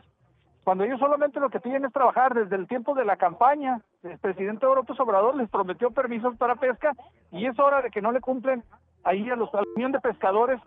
cuando 0.63 0.83
ellos 0.83 0.99
solamente 0.99 1.39
lo 1.39 1.49
que 1.49 1.59
piden 1.59 1.85
es 1.85 1.91
trabajar 1.91 2.35
desde 2.35 2.55
el 2.55 2.67
tiempo 2.67 2.93
de 2.93 3.03
la 3.03 3.15
campaña. 3.17 3.81
El 4.03 4.19
presidente 4.19 4.67
López 4.67 4.99
Obrador 4.99 5.35
les 5.35 5.49
prometió 5.49 5.89
permisos 5.89 6.37
para 6.37 6.55
pesca 6.55 6.91
y 7.31 7.47
es 7.47 7.57
hora 7.57 7.81
de 7.81 7.89
que 7.89 7.99
no 7.99 8.11
le 8.11 8.21
cumplen 8.21 8.63
ahí 9.03 9.27
a, 9.31 9.35
los, 9.35 9.51
a 9.55 9.57
la 9.57 9.63
unión 9.75 9.91
de 9.91 9.99
pescadores 9.99 10.61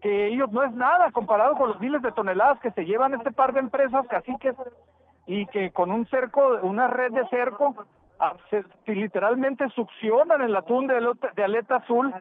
que 0.00 0.28
ellos 0.28 0.50
no 0.50 0.62
es 0.62 0.72
nada 0.72 1.10
comparado 1.12 1.54
con 1.54 1.68
los 1.68 1.78
miles 1.78 2.00
de 2.00 2.12
toneladas 2.12 2.58
que 2.60 2.70
se 2.70 2.86
llevan 2.86 3.12
este 3.12 3.32
par 3.32 3.52
de 3.52 3.60
empresas 3.60 4.06
caciques 4.08 4.56
y 5.26 5.44
que 5.48 5.72
con 5.72 5.90
un 5.90 6.06
cerco, 6.06 6.58
una 6.62 6.86
red 6.88 7.12
de 7.12 7.28
cerco, 7.28 7.74
ah, 8.18 8.32
se- 8.48 8.64
literalmente 8.86 9.68
succionan 9.74 10.40
el 10.40 10.56
atún 10.56 10.86
de, 10.86 11.06
de 11.36 11.44
aleta 11.44 11.76
azul 11.76 12.14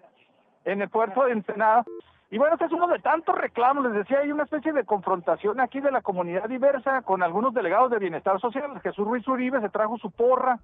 en 0.65 0.82
el 0.82 0.89
puerto 0.89 1.26
de 1.26 1.34
Ensenada. 1.34 1.84
Y 2.30 2.38
bueno, 2.38 2.54
este 2.54 2.65
es 2.65 2.71
uno 2.71 2.88
de 2.88 3.00
tantos 3.00 3.38
reclamos, 3.38 3.84
les 3.84 3.93
decía, 3.93 4.19
hay 4.19 4.32
una 4.32 4.43
especie 4.43 4.71
de 4.71 4.86
confrontación 4.86 5.60
aquí 5.60 5.82
de 5.82 5.91
la 5.91 6.02
comunidad 6.02 6.47
diversa 6.47 7.02
con 7.02 7.24
algunos 7.24 7.54
delegados 7.54 7.91
de 7.91 8.00
bienestar 8.00 8.39
social. 8.39 8.80
Jesús 8.82 9.06
Ruiz 9.06 9.28
Uribe 9.28 9.60
se 9.60 9.69
trajo 9.69 9.97
su 9.97 10.12
porra 10.12 10.60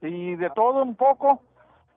y 0.00 0.36
de 0.36 0.50
todo 0.50 0.82
un 0.82 0.94
poco. 0.94 1.40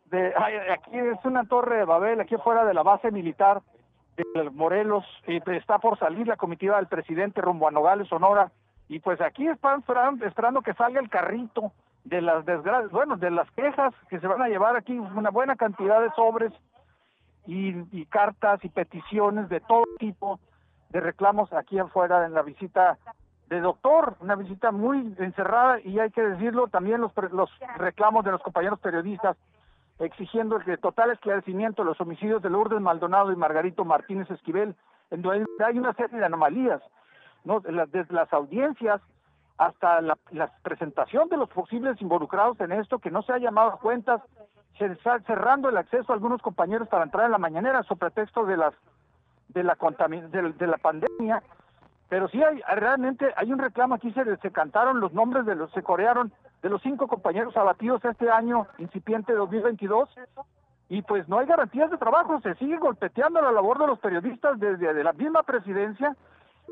De, 0.06 0.34
aquí 0.72 0.98
es 0.98 1.24
una 1.24 1.44
torre 1.46 1.78
de 1.78 1.86
Babel, 1.86 2.20
aquí 2.20 2.36
afuera 2.36 2.66
de 2.66 2.74
la 2.74 2.84
base 2.84 3.12
militar 3.12 3.62
de 4.18 4.50
Morelos, 4.52 5.06
y 5.28 5.42
está 5.52 5.78
por 5.80 6.00
salir 6.00 6.28
la 6.28 6.38
comitiva 6.38 6.78
del 6.78 6.88
presidente 6.88 7.42
rumbo 7.42 7.68
a 7.68 7.72
Nogales, 7.72 8.08
Sonora, 8.08 8.52
y 8.88 9.00
pues 9.00 9.20
aquí 9.20 9.48
están 9.48 9.84
esperando 10.22 10.62
que 10.62 10.74
salga 10.74 11.02
el 11.02 11.10
carrito 11.10 11.74
de 12.06 12.22
las 12.22 12.46
desgracias, 12.46 12.92
bueno, 12.92 13.18
de 13.18 13.32
las 13.32 13.50
quejas 13.52 13.94
que 14.10 14.20
se 14.20 14.28
van 14.28 14.42
a 14.42 14.48
llevar 14.48 14.76
aquí 14.76 14.98
una 14.98 15.32
buena 15.32 15.56
cantidad 15.56 16.02
de 16.02 16.12
sobres 16.12 16.54
y, 17.48 17.76
y 17.92 18.06
cartas 18.06 18.64
y 18.64 18.70
peticiones 18.70 19.50
de 19.50 19.60
todo 19.62 19.84
tipo 20.00 20.40
de 20.90 21.00
reclamos 21.00 21.52
aquí 21.54 21.78
afuera 21.80 22.26
en 22.26 22.34
la 22.34 22.42
visita 22.42 22.98
de 23.50 23.60
doctor, 23.60 24.16
una 24.22 24.36
visita 24.36 24.72
muy 24.72 25.14
encerrada 25.20 25.80
y 25.82 26.00
hay 26.00 26.10
que 26.12 26.22
decirlo 26.22 26.68
también 26.68 27.02
los, 27.02 27.12
los 27.32 27.50
reclamos 27.78 28.26
de 28.26 28.32
los 28.32 28.42
compañeros 28.42 28.80
periodistas 28.80 29.38
exigiendo 30.00 30.58
el 30.58 30.80
total 30.80 31.12
esclarecimiento 31.12 31.84
de 31.84 31.90
los 31.90 32.02
homicidios 32.02 32.42
de 32.42 32.50
Lourdes 32.50 32.82
Maldonado 32.82 33.32
y 33.32 33.36
Margarito 33.36 33.86
Martínez 33.86 34.30
Esquivel, 34.30 34.76
en 35.12 35.22
donde 35.22 35.46
hay 35.66 35.78
una 35.78 35.94
serie 35.94 36.20
de 36.20 36.26
anomalías, 36.26 36.82
¿no? 37.44 37.60
Desde 37.62 38.14
las 38.14 38.32
audiencias 38.34 39.02
hasta 39.58 40.02
la, 40.02 40.18
la 40.32 40.52
presentación 40.64 41.30
de 41.30 41.38
los 41.38 41.50
posibles 41.50 42.02
involucrados 42.02 42.60
en 42.60 42.74
esto, 42.74 43.00
que 43.00 43.12
no 43.12 43.22
se 43.22 43.32
ha 43.32 43.38
llamado 43.38 43.72
a 43.72 43.80
cuentas, 43.80 44.22
se 44.78 44.86
está 44.86 45.20
cerrando 45.22 45.70
el 45.70 45.78
acceso 45.78 46.12
a 46.12 46.16
algunos 46.16 46.42
compañeros 46.42 46.88
para 46.88 47.04
entrar 47.04 47.26
en 47.26 47.32
la 47.32 47.38
mañanera 47.38 47.84
sobre 47.84 48.00
pretexto 48.00 48.46
de 48.46 48.58
las 48.58 48.74
de 49.50 49.64
la 49.64 49.76
de, 49.76 50.54
de 50.54 50.68
la 50.68 50.78
pandemia, 50.78 51.42
pero 52.10 52.28
sí 52.28 52.44
hay 52.44 52.62
realmente 52.76 53.34
hay 53.38 53.54
un 53.54 53.60
reclamo 53.60 53.96
aquí 53.96 54.12
se, 54.12 54.38
se 54.38 54.52
cantaron 54.52 55.00
los 55.00 55.14
nombres 55.14 55.46
de 55.46 55.56
los 55.56 55.72
se 55.72 55.84
corearon 55.84 56.32
de 56.62 56.70
los 56.70 56.82
cinco 56.82 57.08
compañeros 57.08 57.56
abatidos 57.56 58.04
este 58.04 58.30
año 58.30 58.68
incipiente 58.80 59.34
2022 59.34 60.10
y 60.90 61.02
pues 61.02 61.28
no 61.28 61.40
hay 61.40 61.48
garantías 61.48 61.90
de 61.90 61.98
trabajo, 61.98 62.40
se 62.42 62.56
sigue 62.56 62.78
golpeteando 62.78 63.42
la 63.42 63.52
labor 63.52 63.80
de 63.80 63.88
los 63.88 64.00
periodistas 64.00 64.60
desde 64.60 64.94
de 64.94 65.04
la 65.04 65.14
misma 65.14 65.44
presidencia 65.44 66.16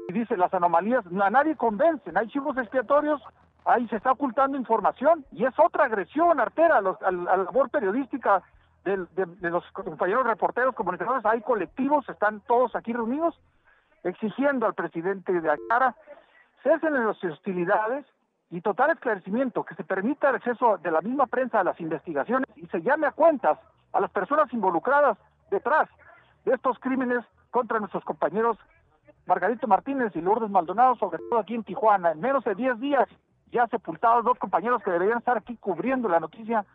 y 0.08 0.14
dice 0.14 0.38
las 0.38 0.54
anomalías, 0.54 1.06
a 1.06 1.30
nadie 1.30 1.56
convencen, 1.56 2.18
hay 2.18 2.28
chivos 2.28 2.58
expiatorios, 2.58 3.22
ahí 3.66 3.88
se 3.88 3.96
está 3.98 4.12
ocultando 4.12 4.58
información 4.58 5.26
y 5.32 5.46
es 5.46 5.54
otra 5.58 5.86
agresión 5.86 6.40
artera 6.40 6.78
a, 6.78 6.82
los- 6.82 7.02
a 7.02 7.08
a 7.08 7.12
la 7.12 7.38
labor 7.38 7.70
periodística 7.70 8.42
de, 8.84 8.98
de 9.16 9.50
los 9.50 9.64
compañeros 9.72 10.26
reporteros, 10.26 10.76
comunicadores, 10.76 11.26
hay 11.26 11.42
colectivos, 11.42 12.08
están 12.10 12.42
todos 12.42 12.76
aquí 12.76 12.92
reunidos 12.92 13.40
exigiendo 14.04 14.66
al 14.66 14.74
presidente 14.74 15.40
de 15.40 15.50
Acara 15.52 15.96
cesen 16.64 16.96
en 16.96 17.08
las 17.08 17.24
hostilidades 17.24 18.06
y 18.50 18.62
total 18.62 18.92
esclarecimiento, 18.92 19.64
que 19.64 19.76
se 19.76 19.84
permita 19.84 20.30
el 20.30 20.36
acceso 20.36 20.78
de 20.78 20.92
la 20.92 21.02
misma 21.02 21.28
prensa 21.28 21.60
a 21.60 21.64
las 21.64 21.80
investigaciones 21.80 22.48
y 22.58 22.68
se 22.68 22.82
llame 22.82 23.08
a 23.08 23.12
cuentas 23.12 23.58
a 23.94 24.00
las 24.00 24.12
personas 24.12 24.52
involucradas 24.54 25.18
detrás 25.50 25.90
de 26.46 26.54
estos 26.54 26.78
crímenes 26.80 27.24
contra 27.52 27.80
nuestros 27.80 28.04
compañeros 28.04 28.58
Margarito 29.26 29.68
Martínez 29.68 30.14
y 30.16 30.22
Lourdes 30.22 30.50
Maldonado, 30.50 30.96
sobre 30.96 31.20
todo 31.30 31.40
aquí 31.40 31.56
en 31.56 31.64
Tijuana. 31.64 32.12
En 32.12 32.20
menos 32.20 32.44
de 32.44 32.56
10 32.56 32.80
días 32.80 33.08
ya 33.54 33.68
sepultados 33.68 34.26
dos 34.26 34.38
compañeros 34.40 34.82
que 34.84 34.92
deberían 34.92 35.20
estar 35.20 35.38
aquí 35.38 35.56
cubriendo 35.58 36.10
la 36.10 36.20
noticia. 36.20 36.66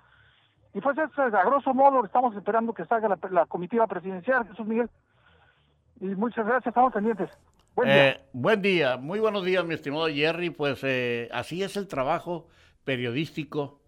Y 0.73 0.81
pues 0.81 0.97
eso 0.97 1.27
es 1.27 1.35
a 1.35 1.45
grosso 1.45 1.75
modo, 1.75 2.05
estamos 2.05 2.35
esperando 2.37 2.73
que 2.73 2.85
salga 2.85 3.09
la, 3.09 3.19
la 3.31 3.47
comitiva 3.47 3.87
presidencial, 3.87 4.47
Jesús 4.49 4.67
Miguel. 4.67 4.89
Y 6.01 6.07
muchas 6.07 6.47
gracias, 6.47 6.69
estamos 6.69 6.93
pendientes. 6.93 7.31
Buen 7.75 7.89
día. 7.89 8.09
Eh, 8.09 8.21
buen 8.33 8.63
día, 8.63 8.97
muy 8.97 9.21
buenos 9.21 9.45
días, 9.45 9.65
mi 9.65 9.75
estimado 9.75 10.09
Jerry. 10.09 10.51
Pues 10.51 10.81
eh, 10.85 11.29
así 11.33 11.63
es 11.63 11.77
el 11.77 11.89
trabajo 11.89 12.47
periodístico 12.85 13.81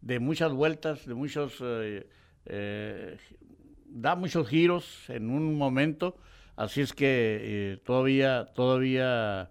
de 0.00 0.20
muchas 0.20 0.52
vueltas, 0.52 1.06
de 1.06 1.14
muchos, 1.14 1.58
eh, 1.62 2.06
eh, 2.44 3.16
da 3.86 4.16
muchos 4.16 4.48
giros 4.48 5.08
en 5.08 5.30
un 5.30 5.56
momento. 5.56 6.16
Así 6.56 6.82
es 6.82 6.92
que 6.92 7.38
eh, 7.72 7.76
todavía, 7.84 8.46
todavía, 8.54 9.50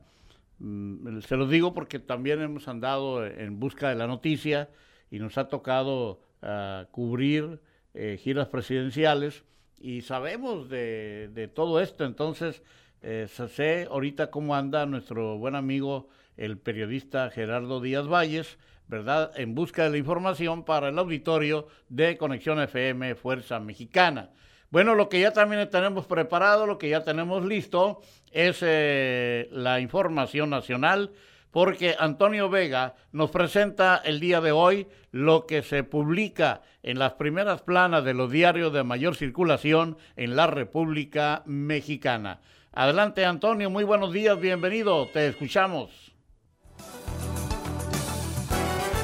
se 1.22 1.38
los 1.38 1.50
digo 1.50 1.74
porque 1.74 2.00
también 2.00 2.42
hemos 2.42 2.68
andado 2.68 3.26
en 3.26 3.60
busca 3.60 3.90
de 3.90 3.96
la 3.96 4.08
noticia 4.08 4.70
y 5.12 5.20
nos 5.20 5.38
ha 5.38 5.50
tocado 5.50 6.22
ah, 6.42 6.88
cubrir 6.92 7.60
eh, 7.94 8.18
giras 8.22 8.48
presidenciales 8.48 9.44
y 9.80 10.02
sabemos 10.02 10.70
de, 10.70 11.30
de 11.34 11.48
todo 11.48 11.82
esto. 11.82 12.06
Entonces, 12.06 12.64
eh, 13.02 13.28
sé 13.28 13.88
ahorita 13.92 14.32
cómo 14.32 14.56
anda 14.56 14.86
nuestro 14.86 15.38
buen 15.38 15.56
amigo, 15.56 16.08
el 16.38 16.58
periodista 16.58 17.30
Gerardo 17.30 17.82
Díaz 17.82 18.08
Valles, 18.08 18.58
¿verdad? 18.88 19.32
En 19.36 19.56
busca 19.56 19.84
de 19.84 19.90
la 19.90 19.98
información 19.98 20.64
para 20.64 20.88
el 20.88 20.98
auditorio 20.98 21.68
de 21.90 22.18
Conexión 22.18 22.62
FM 22.62 23.16
Fuerza 23.16 23.60
Mexicana. 23.60 24.30
Bueno, 24.74 24.96
lo 24.96 25.08
que 25.08 25.20
ya 25.20 25.32
también 25.32 25.70
tenemos 25.70 26.08
preparado, 26.08 26.66
lo 26.66 26.80
que 26.80 26.90
ya 26.90 27.04
tenemos 27.04 27.46
listo, 27.46 28.02
es 28.32 28.58
eh, 28.62 29.48
la 29.52 29.80
información 29.80 30.50
nacional, 30.50 31.12
porque 31.52 31.96
Antonio 32.00 32.50
Vega 32.50 32.96
nos 33.12 33.30
presenta 33.30 34.02
el 34.04 34.20
día 34.20 34.42
de 34.42 34.52
hoy 34.52 34.88
lo 35.12 35.46
que 35.46 35.62
se 35.62 35.84
publica 35.84 36.64
en 36.82 36.98
las 36.98 37.14
primeras 37.14 37.62
planas 37.62 38.04
de 38.04 38.16
los 38.16 38.32
diarios 38.32 38.74
de 38.74 38.84
mayor 38.84 39.16
circulación 39.16 39.96
en 40.16 40.36
la 40.36 40.48
República 40.48 41.44
Mexicana. 41.46 42.42
Adelante, 42.72 43.26
Antonio, 43.26 43.70
muy 43.70 43.84
buenos 43.84 44.12
días, 44.12 44.40
bienvenido, 44.40 45.08
te 45.14 45.28
escuchamos. 45.28 46.16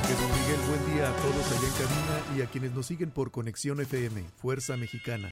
Miguel, 0.09 0.61
buen 0.67 0.95
día 0.95 1.07
a 1.07 1.15
todos 1.17 1.51
allá 1.51 1.67
en 1.67 1.73
cabina 1.73 2.37
y 2.39 2.41
a 2.41 2.47
quienes 2.47 2.71
nos 2.73 2.87
siguen 2.87 3.11
por 3.11 3.29
Conexión 3.29 3.79
FM, 3.79 4.23
Fuerza 4.35 4.75
Mexicana. 4.75 5.29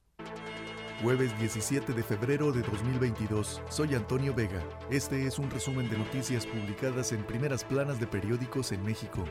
Jueves 1.02 1.38
17 1.38 1.92
de 1.92 2.02
febrero 2.02 2.50
de 2.50 2.60
2022. 2.62 3.62
Soy 3.68 3.94
Antonio 3.94 4.34
Vega. 4.34 4.60
Este 4.90 5.28
es 5.28 5.38
un 5.38 5.48
resumen 5.48 5.88
de 5.88 5.96
noticias 5.96 6.44
publicadas 6.44 7.12
en 7.12 7.22
primeras 7.22 7.62
planas 7.62 8.00
de 8.00 8.08
periódicos 8.08 8.72
en 8.72 8.82
México. 8.82 9.24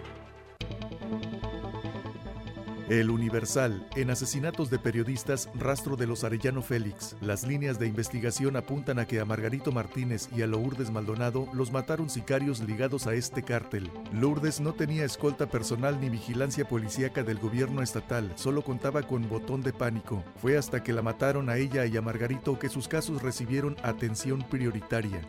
El 2.89 3.09
Universal. 3.09 3.85
En 3.97 4.09
asesinatos 4.11 4.69
de 4.69 4.79
periodistas, 4.79 5.49
rastro 5.55 5.97
de 5.97 6.07
los 6.07 6.23
Arellano 6.23 6.61
Félix. 6.61 7.17
Las 7.19 7.45
líneas 7.45 7.79
de 7.79 7.87
investigación 7.87 8.55
apuntan 8.55 8.97
a 8.97 9.05
que 9.05 9.19
a 9.19 9.25
Margarito 9.25 9.73
Martínez 9.73 10.29
y 10.33 10.41
a 10.41 10.47
Lourdes 10.47 10.89
Maldonado 10.89 11.49
los 11.51 11.73
mataron 11.73 12.09
sicarios 12.09 12.61
ligados 12.61 13.05
a 13.05 13.13
este 13.13 13.43
cártel. 13.43 13.91
Lourdes 14.13 14.61
no 14.61 14.73
tenía 14.73 15.03
escolta 15.03 15.47
personal 15.47 15.99
ni 15.99 16.07
vigilancia 16.07 16.65
policíaca 16.65 17.23
del 17.23 17.39
gobierno 17.39 17.81
estatal, 17.81 18.31
solo 18.35 18.63
contaba 18.63 19.03
con 19.03 19.27
botón 19.27 19.63
de 19.63 19.73
pánico. 19.73 20.23
Fue 20.37 20.57
hasta 20.57 20.81
que 20.81 20.93
la 20.93 21.01
mataron 21.01 21.49
a 21.49 21.57
ella 21.57 21.85
y 21.85 21.97
a 21.97 22.01
Margarito 22.01 22.57
que 22.57 22.69
sus 22.69 22.87
casos 22.87 23.21
recibieron 23.21 23.75
atención 23.83 24.43
prioritaria. 24.49 25.21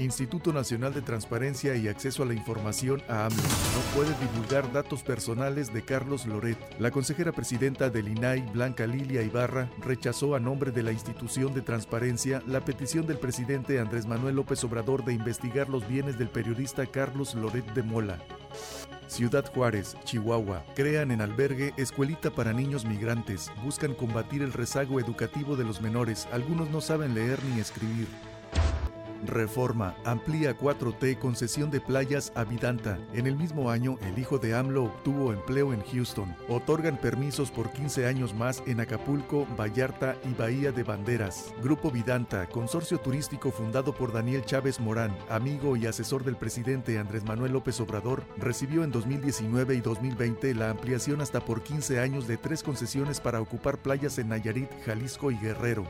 Instituto 0.00 0.52
Nacional 0.52 0.94
de 0.94 1.02
Transparencia 1.02 1.76
y 1.76 1.86
Acceso 1.86 2.22
a 2.22 2.26
la 2.26 2.32
Información 2.32 3.02
a 3.06 3.26
AMLO. 3.26 3.42
No 3.42 3.94
puede 3.94 4.14
divulgar 4.18 4.72
datos 4.72 5.02
personales 5.02 5.72
de 5.72 5.82
Carlos 5.82 6.26
Loret. 6.26 6.58
La 6.78 6.90
consejera 6.90 7.32
presidenta 7.32 7.90
del 7.90 8.08
INAI, 8.08 8.40
Blanca 8.52 8.86
Lilia 8.86 9.22
Ibarra, 9.22 9.70
rechazó 9.78 10.34
a 10.34 10.40
nombre 10.40 10.70
de 10.70 10.82
la 10.82 10.92
institución 10.92 11.52
de 11.52 11.60
transparencia 11.60 12.42
la 12.46 12.64
petición 12.64 13.06
del 13.06 13.18
presidente 13.18 13.78
Andrés 13.78 14.06
Manuel 14.06 14.36
López 14.36 14.64
Obrador 14.64 15.04
de 15.04 15.12
investigar 15.12 15.68
los 15.68 15.86
bienes 15.86 16.18
del 16.18 16.30
periodista 16.30 16.86
Carlos 16.86 17.34
Loret 17.34 17.66
de 17.74 17.82
Mola. 17.82 18.18
Ciudad 19.06 19.44
Juárez, 19.52 19.96
Chihuahua, 20.04 20.64
crean 20.76 21.10
en 21.10 21.20
albergue 21.20 21.74
escuelita 21.76 22.30
para 22.30 22.52
niños 22.52 22.84
migrantes. 22.84 23.50
Buscan 23.64 23.94
combatir 23.94 24.40
el 24.40 24.52
rezago 24.52 25.00
educativo 25.00 25.56
de 25.56 25.64
los 25.64 25.82
menores. 25.82 26.28
Algunos 26.32 26.70
no 26.70 26.80
saben 26.80 27.14
leer 27.14 27.38
ni 27.44 27.60
escribir. 27.60 28.06
Reforma. 29.26 29.94
Amplía 30.04 30.56
4T 30.56 31.18
concesión 31.18 31.70
de 31.70 31.80
playas 31.80 32.32
a 32.34 32.44
Vidanta. 32.44 32.98
En 33.12 33.26
el 33.26 33.36
mismo 33.36 33.70
año, 33.70 33.98
el 34.02 34.18
hijo 34.18 34.38
de 34.38 34.54
AMLO 34.54 34.84
obtuvo 34.84 35.32
empleo 35.32 35.72
en 35.72 35.82
Houston. 35.82 36.34
Otorgan 36.48 36.98
permisos 36.98 37.50
por 37.50 37.72
15 37.72 38.06
años 38.06 38.34
más 38.34 38.62
en 38.66 38.80
Acapulco, 38.80 39.46
Vallarta 39.58 40.16
y 40.24 40.34
Bahía 40.34 40.72
de 40.72 40.82
Banderas. 40.82 41.52
Grupo 41.62 41.90
Vidanta, 41.90 42.46
consorcio 42.46 42.98
turístico 42.98 43.50
fundado 43.50 43.94
por 43.94 44.12
Daniel 44.12 44.44
Chávez 44.44 44.80
Morán, 44.80 45.16
amigo 45.28 45.76
y 45.76 45.86
asesor 45.86 46.24
del 46.24 46.36
presidente 46.36 46.98
Andrés 46.98 47.24
Manuel 47.24 47.52
López 47.52 47.80
Obrador, 47.80 48.24
recibió 48.36 48.84
en 48.84 48.90
2019 48.90 49.74
y 49.74 49.80
2020 49.80 50.54
la 50.54 50.70
ampliación 50.70 51.20
hasta 51.20 51.40
por 51.40 51.62
15 51.62 52.00
años 52.00 52.26
de 52.26 52.36
tres 52.36 52.62
concesiones 52.62 53.20
para 53.20 53.40
ocupar 53.40 53.78
playas 53.78 54.18
en 54.18 54.28
Nayarit, 54.28 54.70
Jalisco 54.84 55.30
y 55.30 55.38
Guerrero. 55.38 55.84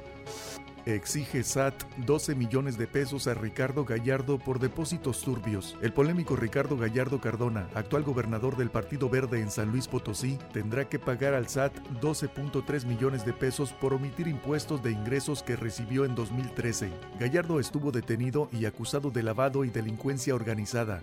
Exige 0.94 1.42
SAT 1.42 1.74
12 1.98 2.34
millones 2.34 2.76
de 2.78 2.86
pesos 2.86 3.26
a 3.26 3.34
Ricardo 3.34 3.84
Gallardo 3.84 4.38
por 4.38 4.58
depósitos 4.58 5.22
turbios. 5.22 5.76
El 5.82 5.92
polémico 5.92 6.36
Ricardo 6.36 6.76
Gallardo 6.76 7.20
Cardona, 7.20 7.68
actual 7.74 8.02
gobernador 8.02 8.56
del 8.56 8.70
Partido 8.70 9.08
Verde 9.08 9.40
en 9.40 9.50
San 9.50 9.70
Luis 9.70 9.88
Potosí, 9.88 10.38
tendrá 10.52 10.88
que 10.88 10.98
pagar 10.98 11.34
al 11.34 11.48
SAT 11.48 11.76
12.3 12.00 12.84
millones 12.86 13.24
de 13.24 13.32
pesos 13.32 13.72
por 13.72 13.94
omitir 13.94 14.28
impuestos 14.28 14.82
de 14.82 14.92
ingresos 14.92 15.42
que 15.42 15.56
recibió 15.56 16.04
en 16.04 16.14
2013. 16.14 16.90
Gallardo 17.18 17.60
estuvo 17.60 17.90
detenido 17.92 18.48
y 18.52 18.64
acusado 18.64 19.10
de 19.10 19.22
lavado 19.22 19.64
y 19.64 19.70
delincuencia 19.70 20.34
organizada. 20.34 21.02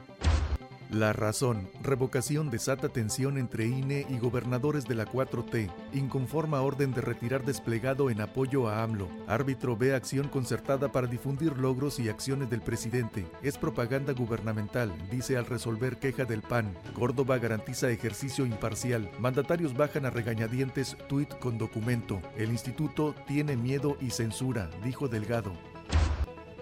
La 0.90 1.12
razón, 1.12 1.70
revocación 1.84 2.50
desata 2.50 2.88
tensión 2.88 3.38
entre 3.38 3.68
INE 3.68 4.06
y 4.10 4.20
gobernadores 4.20 4.86
de 4.86 4.96
la 4.96 5.06
4T, 5.06 5.70
inconforma 5.94 6.62
orden 6.62 6.94
de 6.94 7.02
retirar 7.02 7.44
desplegado 7.44 8.10
en 8.10 8.22
apoyo 8.22 8.70
a 8.70 8.84
AMLO. 8.84 9.10
Árbitro 9.28 9.76
ve 9.76 9.94
acción 9.94 10.30
concertada 10.30 10.90
para 10.90 11.08
difundir 11.08 11.58
logros 11.58 12.00
y 12.00 12.08
acciones 12.08 12.50
del 12.50 12.62
presidente. 12.62 13.28
Es 13.42 13.58
propaganda 13.58 14.14
gubernamental, 14.14 14.94
dice 15.12 15.36
al 15.36 15.46
resolver 15.46 15.98
queja 15.98 16.24
del 16.24 16.42
PAN. 16.42 16.74
Córdoba 16.94 17.38
garantiza 17.38 17.90
ejercicio 17.90 18.46
imparcial. 18.46 19.12
Mandatarios 19.20 19.76
bajan 19.76 20.06
a 20.06 20.10
regañadientes 20.10 20.96
tuit 21.10 21.38
con 21.40 21.58
documento. 21.58 22.22
El 22.38 22.52
instituto 22.52 23.14
tiene 23.28 23.58
miedo 23.58 23.98
y 24.00 24.12
censura, 24.12 24.70
dijo 24.86 25.10
Delgado. 25.10 25.52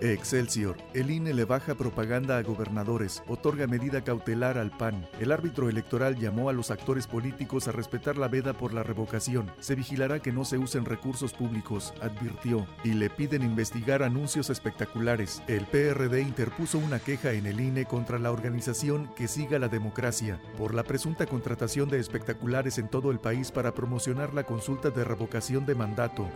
Excelsior. 0.01 0.77
El 0.93 1.09
INE 1.09 1.33
le 1.33 1.45
baja 1.45 1.75
propaganda 1.75 2.37
a 2.37 2.43
gobernadores, 2.43 3.23
otorga 3.27 3.67
medida 3.67 4.03
cautelar 4.03 4.57
al 4.57 4.71
PAN. 4.71 5.07
El 5.19 5.31
árbitro 5.31 5.69
electoral 5.69 6.17
llamó 6.17 6.49
a 6.49 6.53
los 6.53 6.71
actores 6.71 7.07
políticos 7.07 7.67
a 7.67 7.71
respetar 7.71 8.17
la 8.17 8.27
veda 8.27 8.53
por 8.53 8.73
la 8.73 8.83
revocación. 8.83 9.51
Se 9.59 9.75
vigilará 9.75 10.19
que 10.19 10.31
no 10.31 10.45
se 10.45 10.57
usen 10.57 10.85
recursos 10.85 11.33
públicos, 11.33 11.93
advirtió, 12.01 12.67
y 12.83 12.93
le 12.93 13.09
piden 13.09 13.43
investigar 13.43 14.03
anuncios 14.03 14.49
espectaculares. 14.49 15.41
El 15.47 15.65
PRD 15.65 16.21
interpuso 16.21 16.77
una 16.77 16.99
queja 16.99 17.31
en 17.31 17.45
el 17.45 17.59
INE 17.59 17.85
contra 17.85 18.19
la 18.19 18.31
organización 18.31 19.09
Que 19.15 19.27
Siga 19.27 19.59
la 19.59 19.69
Democracia 19.69 20.41
por 20.57 20.73
la 20.73 20.83
presunta 20.83 21.25
contratación 21.25 21.89
de 21.89 21.99
espectaculares 21.99 22.77
en 22.77 22.89
todo 22.89 23.11
el 23.11 23.19
país 23.19 23.51
para 23.51 23.73
promocionar 23.73 24.33
la 24.33 24.43
consulta 24.43 24.89
de 24.89 25.03
revocación 25.03 25.65
de 25.65 25.75
mandato. 25.75 26.27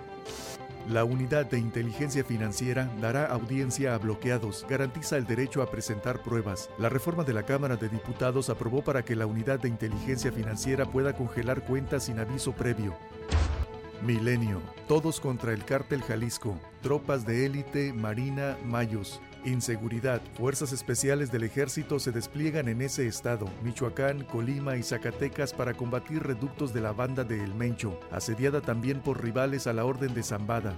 La 0.90 1.04
Unidad 1.04 1.46
de 1.46 1.60
Inteligencia 1.60 2.24
Financiera 2.24 2.92
dará 3.00 3.28
audiencia 3.28 3.94
a 3.94 4.00
bloqueados, 4.00 4.66
garantiza 4.68 5.18
el 5.18 5.28
derecho 5.28 5.62
a 5.62 5.70
presentar 5.70 6.24
pruebas. 6.24 6.72
La 6.80 6.90
reforma 6.90 7.24
de 7.24 7.32
la 7.32 7.44
Cámara 7.44 7.76
de 7.76 7.90
Diputados 7.90 8.50
aprobó 8.50 8.82
para 8.82 9.06
que 9.06 9.16
la 9.16 9.28
Unidad 9.28 9.60
de 9.60 9.70
Inteligencia 9.70 10.32
Financiera 10.32 10.88
pueda 10.88 11.16
congelar 11.16 11.62
cuentas 11.62 12.06
sin 12.06 12.18
aviso 12.18 12.54
previo. 12.54 12.98
Milenio. 14.02 14.64
Todos 14.88 15.20
contra 15.20 15.54
el 15.54 15.64
cártel 15.64 16.02
Jalisco. 16.02 16.58
Tropas 16.82 17.24
de 17.24 17.46
élite, 17.46 17.94
Marina, 17.94 18.58
Mayos. 18.66 19.22
Inseguridad. 19.46 20.22
Fuerzas 20.38 20.74
especiales 20.74 21.32
del 21.32 21.44
ejército 21.44 22.00
se 22.00 22.12
despliegan 22.12 22.68
en 22.68 22.82
ese 22.82 23.08
estado, 23.08 23.48
Michoacán, 23.64 24.24
Colima 24.24 24.76
y 24.76 24.84
Zacatecas 24.84 25.54
para 25.54 25.74
combatir 25.74 26.24
reductos 26.24 26.74
de 26.74 26.82
la 26.82 26.92
banda 26.92 27.24
de 27.24 27.44
El 27.44 27.56
Mencho, 27.56 28.00
asediada 28.12 28.62
también 28.62 29.02
por 29.02 29.24
rivales 29.24 29.68
a 29.68 29.74
la 29.74 29.86
Orden 29.86 30.14
de 30.14 30.24
Zambada. 30.24 30.78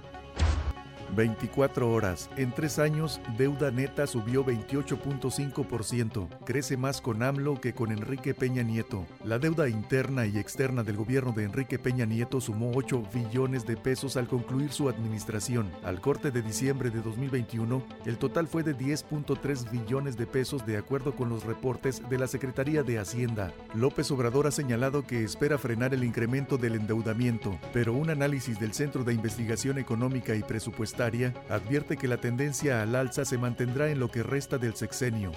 24 1.14 1.90
horas. 1.90 2.30
En 2.36 2.52
tres 2.52 2.78
años, 2.78 3.20
deuda 3.36 3.70
neta 3.70 4.06
subió 4.06 4.44
28.5%. 4.44 6.28
Crece 6.44 6.76
más 6.76 7.00
con 7.00 7.22
AMLO 7.22 7.60
que 7.60 7.74
con 7.74 7.92
Enrique 7.92 8.34
Peña 8.34 8.62
Nieto. 8.62 9.06
La 9.24 9.38
deuda 9.38 9.68
interna 9.68 10.26
y 10.26 10.38
externa 10.38 10.82
del 10.82 10.96
gobierno 10.96 11.32
de 11.32 11.44
Enrique 11.44 11.78
Peña 11.78 12.06
Nieto 12.06 12.40
sumó 12.40 12.72
8 12.74 13.04
billones 13.12 13.66
de 13.66 13.76
pesos 13.76 14.16
al 14.16 14.26
concluir 14.26 14.72
su 14.72 14.88
administración. 14.88 15.70
Al 15.82 16.00
corte 16.00 16.30
de 16.30 16.42
diciembre 16.42 16.90
de 16.90 17.00
2021, 17.00 17.82
el 18.06 18.18
total 18.18 18.48
fue 18.48 18.62
de 18.62 18.76
10.3 18.76 19.70
billones 19.70 20.16
de 20.16 20.26
pesos 20.26 20.64
de 20.66 20.76
acuerdo 20.76 21.14
con 21.14 21.28
los 21.28 21.44
reportes 21.44 22.02
de 22.08 22.18
la 22.18 22.26
Secretaría 22.26 22.82
de 22.82 22.98
Hacienda. 22.98 23.52
López 23.74 24.10
Obrador 24.10 24.46
ha 24.46 24.50
señalado 24.50 25.06
que 25.06 25.24
espera 25.24 25.58
frenar 25.58 25.94
el 25.94 26.04
incremento 26.04 26.56
del 26.56 26.76
endeudamiento, 26.76 27.58
pero 27.72 27.92
un 27.92 28.10
análisis 28.10 28.58
del 28.58 28.72
Centro 28.72 29.04
de 29.04 29.12
Investigación 29.12 29.78
Económica 29.78 30.34
y 30.34 30.42
Presupuestaria 30.42 31.01
advierte 31.04 31.96
que 31.96 32.08
la 32.08 32.16
tendencia 32.16 32.82
al 32.82 32.94
alza 32.94 33.24
se 33.24 33.38
mantendrá 33.38 33.90
en 33.90 34.00
lo 34.00 34.10
que 34.10 34.22
resta 34.22 34.58
del 34.58 34.74
sexenio. 34.74 35.32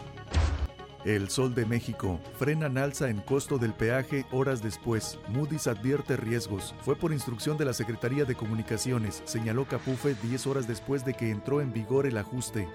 El 1.06 1.30
Sol 1.30 1.54
de 1.54 1.68
México. 1.68 2.20
Frenan 2.40 2.80
alza 2.80 3.10
en 3.10 3.22
costo 3.22 3.60
del 3.60 3.74
peaje 3.74 4.26
horas 4.32 4.64
después. 4.64 5.20
Moody's 5.28 5.68
advierte 5.68 6.18
riesgos. 6.18 6.74
Fue 6.82 6.96
por 6.96 7.14
instrucción 7.14 7.58
de 7.58 7.66
la 7.66 7.74
Secretaría 7.74 8.26
de 8.26 8.34
Comunicaciones, 8.34 9.22
señaló 9.26 9.66
Capufe 9.66 10.16
10 10.24 10.48
horas 10.48 10.68
después 10.68 11.06
de 11.06 11.14
que 11.14 11.30
entró 11.30 11.62
en 11.62 11.72
vigor 11.72 12.08
el 12.08 12.18
ajuste. 12.18 12.68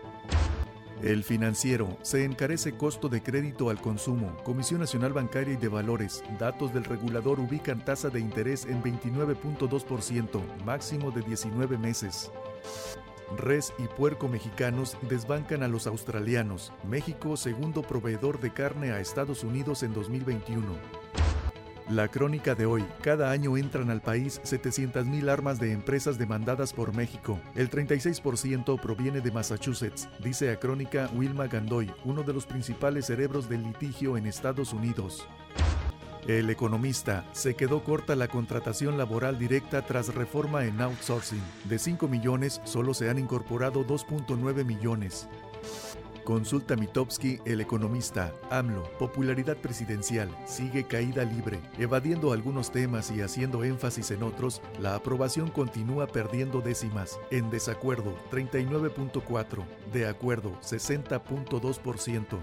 El 1.03 1.24
financiero. 1.24 1.98
Se 2.03 2.24
encarece 2.24 2.76
costo 2.76 3.09
de 3.09 3.20
crédito 3.20 3.68
al 3.68 3.81
consumo. 3.81 4.37
Comisión 4.44 4.79
Nacional 4.79 5.12
Bancaria 5.12 5.55
y 5.55 5.57
de 5.57 5.68
Valores. 5.68 6.22
Datos 6.38 6.72
del 6.72 6.85
regulador 6.85 7.40
ubican 7.40 7.85
tasa 7.85 8.11
de 8.11 8.20
interés 8.20 8.64
en 8.66 8.81
29.2%, 8.81 10.40
máximo 10.64 11.11
de 11.11 11.22
19 11.22 11.79
meses. 11.79 12.31
Res 13.37 13.73
y 13.79 13.87
puerco 13.87 14.29
mexicanos 14.29 14.96
desbancan 15.09 15.62
a 15.62 15.68
los 15.68 15.87
australianos. 15.87 16.73
México, 16.88 17.37
segundo 17.37 17.83
proveedor 17.83 18.40
de 18.40 18.53
carne 18.53 18.90
a 18.90 19.01
Estados 19.01 19.44
Unidos 19.44 19.83
en 19.83 19.94
2021. 19.94 20.66
La 21.90 22.07
crónica 22.07 22.55
de 22.55 22.66
hoy. 22.66 22.85
Cada 23.03 23.33
año 23.33 23.57
entran 23.57 23.90
al 23.90 24.01
país 24.01 24.40
700.000 24.44 25.29
armas 25.29 25.59
de 25.59 25.73
empresas 25.73 26.18
demandadas 26.18 26.73
por 26.73 26.94
México. 26.94 27.40
El 27.57 27.68
36% 27.68 28.81
proviene 28.81 29.20
de 29.20 29.33
Massachusetts, 29.33 30.09
dice 30.23 30.53
a 30.53 30.61
crónica 30.61 31.11
Wilma 31.14 31.49
Gandoy, 31.49 31.92
uno 32.05 32.23
de 32.23 32.33
los 32.33 32.46
principales 32.46 33.07
cerebros 33.07 33.49
del 33.49 33.64
litigio 33.64 34.16
en 34.16 34.27
Estados 34.27 34.73
Unidos. 34.73 35.27
El 36.26 36.50
economista 36.50 37.24
se 37.33 37.54
quedó 37.54 37.83
corta 37.83 38.14
la 38.14 38.28
contratación 38.28 38.98
laboral 38.98 39.38
directa 39.38 39.83
tras 39.83 40.14
reforma 40.14 40.64
en 40.64 40.80
outsourcing. 40.80 41.42
De 41.64 41.78
5 41.78 42.09
millones 42.09 42.61
solo 42.64 42.95
se 42.95 43.09
han 43.09 43.18
incorporado 43.18 43.86
2.9 43.86 44.64
millones. 44.64 45.28
Consulta 46.24 46.76
Mitowski, 46.76 47.40
el 47.45 47.61
economista. 47.61 48.32
AMLO, 48.51 48.84
popularidad 48.99 49.57
presidencial, 49.57 50.28
sigue 50.47 50.84
caída 50.84 51.24
libre. 51.24 51.59
Evadiendo 51.78 52.32
algunos 52.32 52.70
temas 52.70 53.11
y 53.11 53.22
haciendo 53.22 53.64
énfasis 53.64 54.11
en 54.11 54.22
otros, 54.22 54.62
la 54.78 54.95
aprobación 54.95 55.49
continúa 55.51 56.07
perdiendo 56.07 56.61
décimas. 56.61 57.18
En 57.30 57.51
desacuerdo, 57.51 58.14
39.4. 58.30 59.64
De 59.92 60.07
acuerdo, 60.07 60.53
60.2%. 60.61 62.38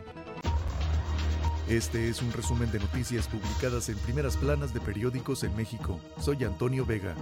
Este 1.70 2.08
es 2.08 2.22
un 2.22 2.32
resumen 2.32 2.72
de 2.72 2.80
noticias 2.80 3.28
publicadas 3.28 3.90
en 3.90 3.98
primeras 3.98 4.38
planas 4.38 4.74
de 4.74 4.80
periódicos 4.80 5.44
en 5.44 5.54
México. 5.58 6.00
Soy 6.18 6.42
Antonio 6.46 6.86
Vega. 6.86 7.14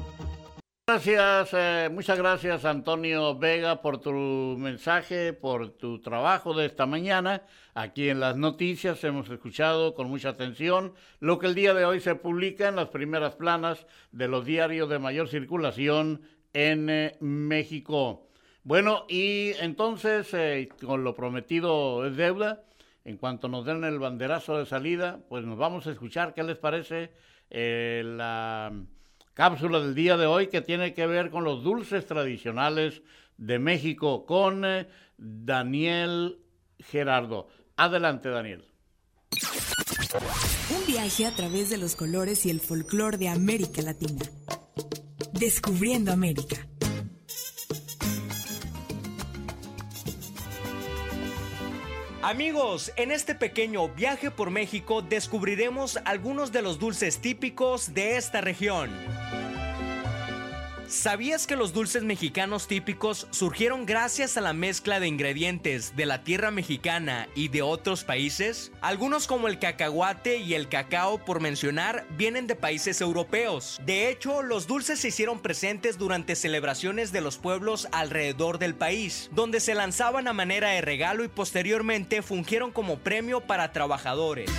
Gracias, 0.87 1.49
eh, 1.53 1.89
muchas 1.91 2.19
gracias 2.19 2.63
Antonio 2.63 3.35
Vega 3.39 3.81
por 3.81 3.99
tu 3.99 4.11
mensaje, 4.11 5.33
por 5.33 5.69
tu 5.69 5.99
trabajo 5.99 6.53
de 6.53 6.67
esta 6.67 6.85
mañana. 6.85 7.41
Aquí 7.73 8.07
en 8.07 8.19
las 8.19 8.37
noticias 8.37 9.03
hemos 9.03 9.27
escuchado 9.31 9.95
con 9.95 10.09
mucha 10.09 10.29
atención 10.29 10.93
lo 11.19 11.39
que 11.39 11.47
el 11.47 11.55
día 11.55 11.73
de 11.73 11.85
hoy 11.85 11.99
se 11.99 12.13
publica 12.13 12.67
en 12.67 12.75
las 12.75 12.89
primeras 12.89 13.33
planas 13.33 13.87
de 14.11 14.27
los 14.27 14.45
diarios 14.45 14.89
de 14.89 14.99
mayor 14.99 15.27
circulación 15.27 16.21
en 16.53 16.87
eh, 16.91 17.17
México. 17.19 18.27
Bueno, 18.63 19.05
y 19.09 19.53
entonces, 19.59 20.31
eh, 20.35 20.69
con 20.85 21.03
lo 21.03 21.15
prometido 21.15 22.05
es 22.05 22.15
deuda, 22.15 22.61
en 23.05 23.17
cuanto 23.17 23.47
nos 23.47 23.65
den 23.65 23.83
el 23.83 23.99
banderazo 23.99 24.57
de 24.57 24.65
salida, 24.65 25.19
pues 25.29 25.45
nos 25.45 25.57
vamos 25.57 25.85
a 25.85 25.91
escuchar 25.91 26.33
qué 26.33 26.43
les 26.43 26.57
parece 26.57 27.11
eh, 27.51 28.01
la 28.03 28.73
cápsula 29.35 29.79
del 29.79 29.93
día 29.93 30.17
de 30.17 30.25
hoy 30.25 30.47
que 30.47 30.61
tiene 30.61 30.93
que 30.95 31.05
ver 31.05 31.29
con 31.29 31.43
los 31.43 31.63
dulces 31.63 32.07
tradicionales 32.07 33.03
de 33.37 33.59
México 33.59 34.25
con 34.25 34.65
eh, 34.65 34.87
Daniel 35.17 36.39
Gerardo. 36.79 37.47
Adelante, 37.77 38.29
Daniel. 38.29 38.65
Un 40.69 40.85
viaje 40.87 41.27
a 41.27 41.35
través 41.35 41.69
de 41.69 41.77
los 41.77 41.95
colores 41.95 42.45
y 42.45 42.49
el 42.49 42.59
folclore 42.59 43.17
de 43.17 43.29
América 43.29 43.83
Latina. 43.83 44.25
Descubriendo 45.33 46.11
América. 46.11 46.67
Amigos, 52.25 52.91
en 52.95 53.11
este 53.11 53.35
pequeño 53.35 53.87
viaje 53.87 54.31
por 54.31 54.49
México 54.49 55.03
descubriremos 55.03 55.99
algunos 56.05 56.51
de 56.51 56.63
los 56.63 56.79
dulces 56.79 57.19
típicos 57.19 57.93
de 57.93 58.17
esta 58.17 58.41
región. 58.41 58.89
¿Sabías 60.87 61.47
que 61.47 61.55
los 61.55 61.73
dulces 61.73 62.03
mexicanos 62.03 62.67
típicos 62.67 63.27
surgieron 63.31 63.87
gracias 63.87 64.37
a 64.37 64.41
la 64.41 64.53
mezcla 64.53 64.99
de 64.99 65.07
ingredientes 65.07 65.95
de 65.95 66.05
la 66.05 66.23
tierra 66.23 66.51
mexicana 66.51 67.27
y 67.33 67.47
de 67.47 67.63
otros 67.63 68.03
países? 68.03 68.71
Algunos 68.81 69.25
como 69.25 69.47
el 69.47 69.57
cacahuate 69.57 70.37
y 70.37 70.53
el 70.53 70.69
cacao, 70.69 71.17
por 71.25 71.39
mencionar, 71.39 72.05
vienen 72.17 72.45
de 72.45 72.55
países 72.55 73.01
europeos. 73.01 73.79
De 73.83 74.09
hecho, 74.09 74.43
los 74.43 74.67
dulces 74.67 74.99
se 74.99 75.07
hicieron 75.07 75.39
presentes 75.39 75.97
durante 75.97 76.35
celebraciones 76.35 77.11
de 77.11 77.21
los 77.21 77.37
pueblos 77.37 77.87
alrededor 77.91 78.59
del 78.59 78.75
país, 78.75 79.29
donde 79.31 79.61
se 79.61 79.73
lanzaban 79.73 80.27
a 80.27 80.33
manera 80.33 80.69
de 80.69 80.81
regalo 80.81 81.23
y 81.23 81.29
posteriormente 81.29 82.21
fungieron 82.21 82.71
como 82.71 82.99
premio 82.99 83.41
para 83.41 83.71
trabajadores. 83.71 84.51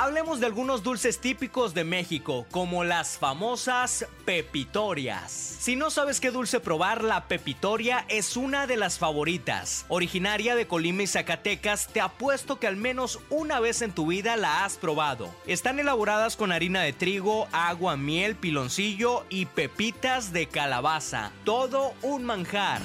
Hablemos 0.00 0.38
de 0.38 0.46
algunos 0.46 0.84
dulces 0.84 1.18
típicos 1.18 1.74
de 1.74 1.82
México, 1.82 2.46
como 2.52 2.84
las 2.84 3.18
famosas 3.18 4.06
pepitorias. 4.24 5.32
Si 5.32 5.74
no 5.74 5.90
sabes 5.90 6.20
qué 6.20 6.30
dulce 6.30 6.60
probar, 6.60 7.02
la 7.02 7.26
pepitoria 7.26 8.04
es 8.08 8.36
una 8.36 8.68
de 8.68 8.76
las 8.76 8.96
favoritas. 8.96 9.86
Originaria 9.88 10.54
de 10.54 10.68
Colima 10.68 11.02
y 11.02 11.08
Zacatecas, 11.08 11.88
te 11.88 12.00
apuesto 12.00 12.60
que 12.60 12.68
al 12.68 12.76
menos 12.76 13.18
una 13.28 13.58
vez 13.58 13.82
en 13.82 13.90
tu 13.90 14.06
vida 14.06 14.36
la 14.36 14.64
has 14.64 14.76
probado. 14.76 15.34
Están 15.48 15.80
elaboradas 15.80 16.36
con 16.36 16.52
harina 16.52 16.80
de 16.82 16.92
trigo, 16.92 17.48
agua, 17.50 17.96
miel, 17.96 18.36
piloncillo 18.36 19.24
y 19.28 19.46
pepitas 19.46 20.32
de 20.32 20.46
calabaza. 20.46 21.32
Todo 21.42 21.92
un 22.02 22.22
manjar. 22.22 22.80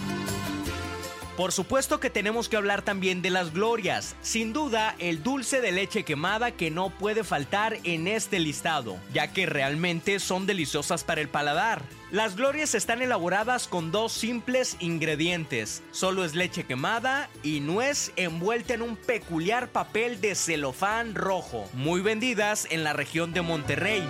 Por 1.37 1.51
supuesto 1.51 1.99
que 1.99 2.11
tenemos 2.11 2.47
que 2.47 2.57
hablar 2.57 2.83
también 2.83 3.23
de 3.23 3.31
las 3.31 3.53
glorias, 3.53 4.15
sin 4.21 4.53
duda 4.53 4.95
el 4.99 5.23
dulce 5.23 5.61
de 5.61 5.71
leche 5.71 6.03
quemada 6.03 6.51
que 6.51 6.69
no 6.69 6.91
puede 6.91 7.23
faltar 7.23 7.79
en 7.83 8.07
este 8.07 8.37
listado, 8.37 8.97
ya 9.11 9.33
que 9.33 9.47
realmente 9.47 10.19
son 10.19 10.45
deliciosas 10.45 11.03
para 11.03 11.21
el 11.21 11.29
paladar. 11.29 11.81
Las 12.11 12.35
glorias 12.35 12.75
están 12.75 13.01
elaboradas 13.01 13.67
con 13.67 13.91
dos 13.91 14.11
simples 14.11 14.77
ingredientes, 14.79 15.81
solo 15.89 16.23
es 16.23 16.35
leche 16.35 16.65
quemada 16.65 17.31
y 17.41 17.61
nuez 17.61 18.11
envuelta 18.15 18.75
en 18.75 18.83
un 18.83 18.95
peculiar 18.95 19.69
papel 19.69 20.21
de 20.21 20.35
celofán 20.35 21.15
rojo, 21.15 21.67
muy 21.73 22.01
vendidas 22.01 22.67
en 22.69 22.83
la 22.83 22.93
región 22.93 23.33
de 23.33 23.41
Monterrey. 23.41 24.07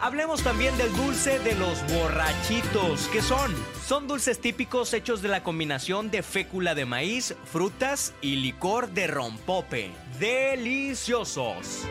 Hablemos 0.00 0.42
también 0.42 0.76
del 0.78 0.92
dulce 0.96 1.38
de 1.40 1.54
los 1.54 1.80
borrachitos. 1.92 3.08
¿Qué 3.12 3.22
son? 3.22 3.54
Son 3.88 4.06
dulces 4.06 4.38
típicos 4.38 4.92
hechos 4.92 5.22
de 5.22 5.28
la 5.28 5.42
combinación 5.42 6.10
de 6.10 6.22
fécula 6.22 6.74
de 6.74 6.84
maíz, 6.84 7.34
frutas 7.50 8.12
y 8.20 8.36
licor 8.36 8.90
de 8.90 9.06
rompope. 9.06 9.90
¡Deliciosos! 10.20 11.86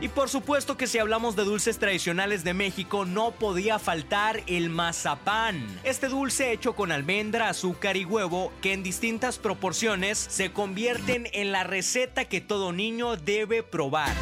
Y 0.00 0.08
por 0.08 0.28
supuesto 0.28 0.76
que 0.76 0.88
si 0.88 0.98
hablamos 0.98 1.36
de 1.36 1.44
dulces 1.44 1.78
tradicionales 1.78 2.42
de 2.42 2.54
México 2.54 3.04
no 3.04 3.30
podía 3.30 3.78
faltar 3.78 4.42
el 4.48 4.68
mazapán. 4.68 5.64
Este 5.84 6.08
dulce 6.08 6.50
hecho 6.50 6.74
con 6.74 6.90
almendra, 6.90 7.48
azúcar 7.48 7.96
y 7.96 8.04
huevo 8.04 8.52
que 8.60 8.72
en 8.72 8.82
distintas 8.82 9.38
proporciones 9.38 10.18
se 10.18 10.50
convierten 10.50 11.28
en 11.34 11.52
la 11.52 11.62
receta 11.62 12.24
que 12.24 12.40
todo 12.40 12.72
niño 12.72 13.14
debe 13.14 13.62
probar. 13.62 14.12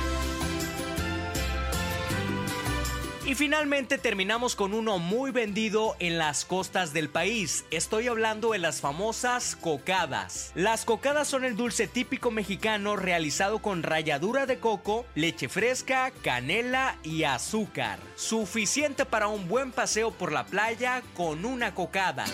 Y 3.27 3.35
finalmente 3.35 3.99
terminamos 3.99 4.55
con 4.55 4.73
uno 4.73 5.01
muy 5.01 5.33
vendido 5.33 5.97
en 5.99 6.17
las 6.17 6.45
costas 6.45 6.93
del 6.93 7.09
país. 7.09 7.65
Estoy 7.73 8.07
hablando 8.07 8.53
de 8.53 8.59
las 8.59 8.81
famosas 8.81 9.57
cocadas. 9.57 10.53
Las 10.55 10.85
cocadas 10.85 11.27
son 11.27 11.45
el 11.45 11.57
dulce 11.57 11.89
típico 11.89 12.31
mexicano 12.31 12.95
realizado 12.95 13.59
con 13.59 13.83
ralladura 13.83 14.47
de 14.47 14.61
coco, 14.61 15.07
leche 15.17 15.49
fresca, 15.49 16.13
canela 16.23 16.99
y 17.03 17.25
azúcar. 17.25 17.99
Suficiente 18.15 19.05
para 19.05 19.27
un 19.27 19.49
buen 19.49 19.73
paseo 19.73 20.13
por 20.13 20.31
la 20.31 20.47
playa 20.47 21.03
con 21.17 21.45
una 21.45 21.75
cocada. 21.75 22.27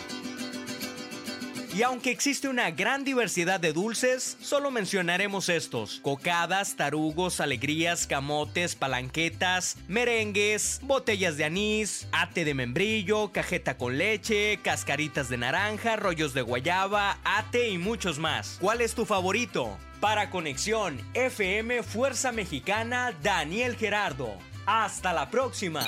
Y 1.74 1.82
aunque 1.84 2.10
existe 2.10 2.48
una 2.48 2.70
gran 2.70 3.02
diversidad 3.02 3.58
de 3.58 3.72
dulces, 3.72 4.36
solo 4.42 4.70
mencionaremos 4.70 5.48
estos: 5.48 6.00
cocadas, 6.02 6.76
tarugos, 6.76 7.40
alegrías, 7.40 8.06
camotes, 8.06 8.74
palanquetas, 8.74 9.78
merengues, 9.88 10.80
botellas 10.82 11.38
de 11.38 11.44
anís, 11.44 12.06
ate 12.12 12.44
de 12.44 12.52
membrillo, 12.52 13.32
cajeta 13.32 13.78
con 13.78 13.96
leche, 13.96 14.58
cascaritas 14.62 15.30
de 15.30 15.38
naranja, 15.38 15.96
rollos 15.96 16.34
de 16.34 16.42
guayaba, 16.42 17.16
ate 17.24 17.70
y 17.70 17.78
muchos 17.78 18.18
más. 18.18 18.58
¿Cuál 18.60 18.82
es 18.82 18.94
tu 18.94 19.06
favorito? 19.06 19.78
Para 19.98 20.28
Conexión 20.28 21.00
FM 21.14 21.82
Fuerza 21.82 22.32
Mexicana, 22.32 23.16
Daniel 23.22 23.76
Gerardo. 23.76 24.36
Hasta 24.66 25.12
la 25.12 25.28
próxima. 25.30 25.80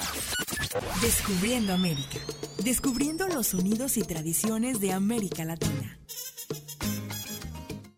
Descubriendo 1.00 1.72
América. 1.72 2.18
Descubriendo 2.64 3.28
los 3.28 3.48
sonidos 3.48 3.96
y 3.96 4.02
tradiciones 4.02 4.80
de 4.80 4.92
América 4.92 5.44
Latina. 5.44 5.98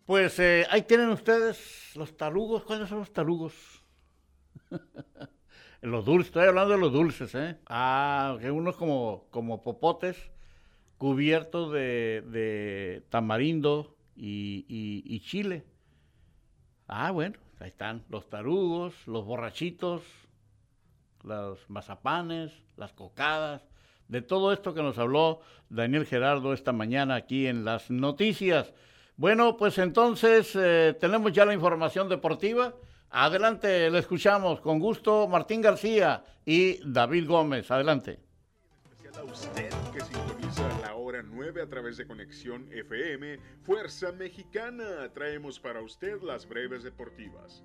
Pues 0.05 0.39
eh, 0.39 0.65
ahí 0.69 0.83
tienen 0.83 1.09
ustedes 1.09 1.91
los 1.95 2.15
tarugos. 2.15 2.63
¿Cuáles 2.63 2.89
son 2.89 2.99
los 2.99 3.11
tarugos? 3.11 3.53
los 5.81 6.05
dulces, 6.05 6.27
estoy 6.27 6.47
hablando 6.47 6.73
de 6.75 6.79
los 6.79 6.93
dulces, 6.93 7.33
¿eh? 7.35 7.57
Ah, 7.67 8.37
que 8.39 8.51
unos 8.51 8.75
como, 8.77 9.25
como 9.31 9.63
popotes 9.63 10.15
cubiertos 10.97 11.71
de, 11.73 12.23
de 12.27 13.03
tamarindo 13.09 13.95
y, 14.15 14.65
y- 14.67 15.03
y 15.05 15.19
chile. 15.21 15.63
Ah, 16.87 17.11
bueno, 17.11 17.37
ahí 17.59 17.67
están 17.69 18.03
los 18.09 18.29
tarugos, 18.29 18.93
los 19.07 19.25
borrachitos, 19.25 20.01
los 21.23 21.69
mazapanes, 21.69 22.51
las 22.75 22.93
cocadas, 22.93 23.61
de 24.07 24.21
todo 24.21 24.53
esto 24.53 24.73
que 24.73 24.81
nos 24.81 24.97
habló 24.97 25.41
Daniel 25.69 26.05
Gerardo 26.05 26.53
esta 26.53 26.71
mañana 26.71 27.15
aquí 27.15 27.47
en 27.47 27.65
las 27.65 27.89
noticias. 27.91 28.73
Bueno, 29.17 29.57
pues 29.57 29.77
entonces 29.79 30.55
eh, 30.55 30.95
tenemos 30.99 31.33
ya 31.33 31.45
la 31.45 31.53
información 31.53 32.07
deportiva. 32.07 32.73
Adelante, 33.09 33.89
le 33.89 33.99
escuchamos 33.99 34.59
con 34.59 34.79
gusto 34.79 35.27
Martín 35.27 35.61
García 35.61 36.23
y 36.45 36.79
David 36.89 37.27
Gómez. 37.27 37.71
Adelante. 37.71 38.19
a 39.17 39.23
usted 39.23 39.69
que 39.93 40.01
sintoniza 40.01 40.69
la 40.81 40.93
hora 40.95 41.23
9 41.23 41.63
a 41.63 41.67
través 41.67 41.97
de 41.97 42.05
Conexión 42.05 42.69
FM 42.71 43.39
Fuerza 43.63 44.11
Mexicana. 44.11 45.11
Traemos 45.13 45.59
para 45.59 45.81
usted 45.81 46.21
las 46.21 46.47
breves 46.47 46.83
deportivas. 46.83 47.63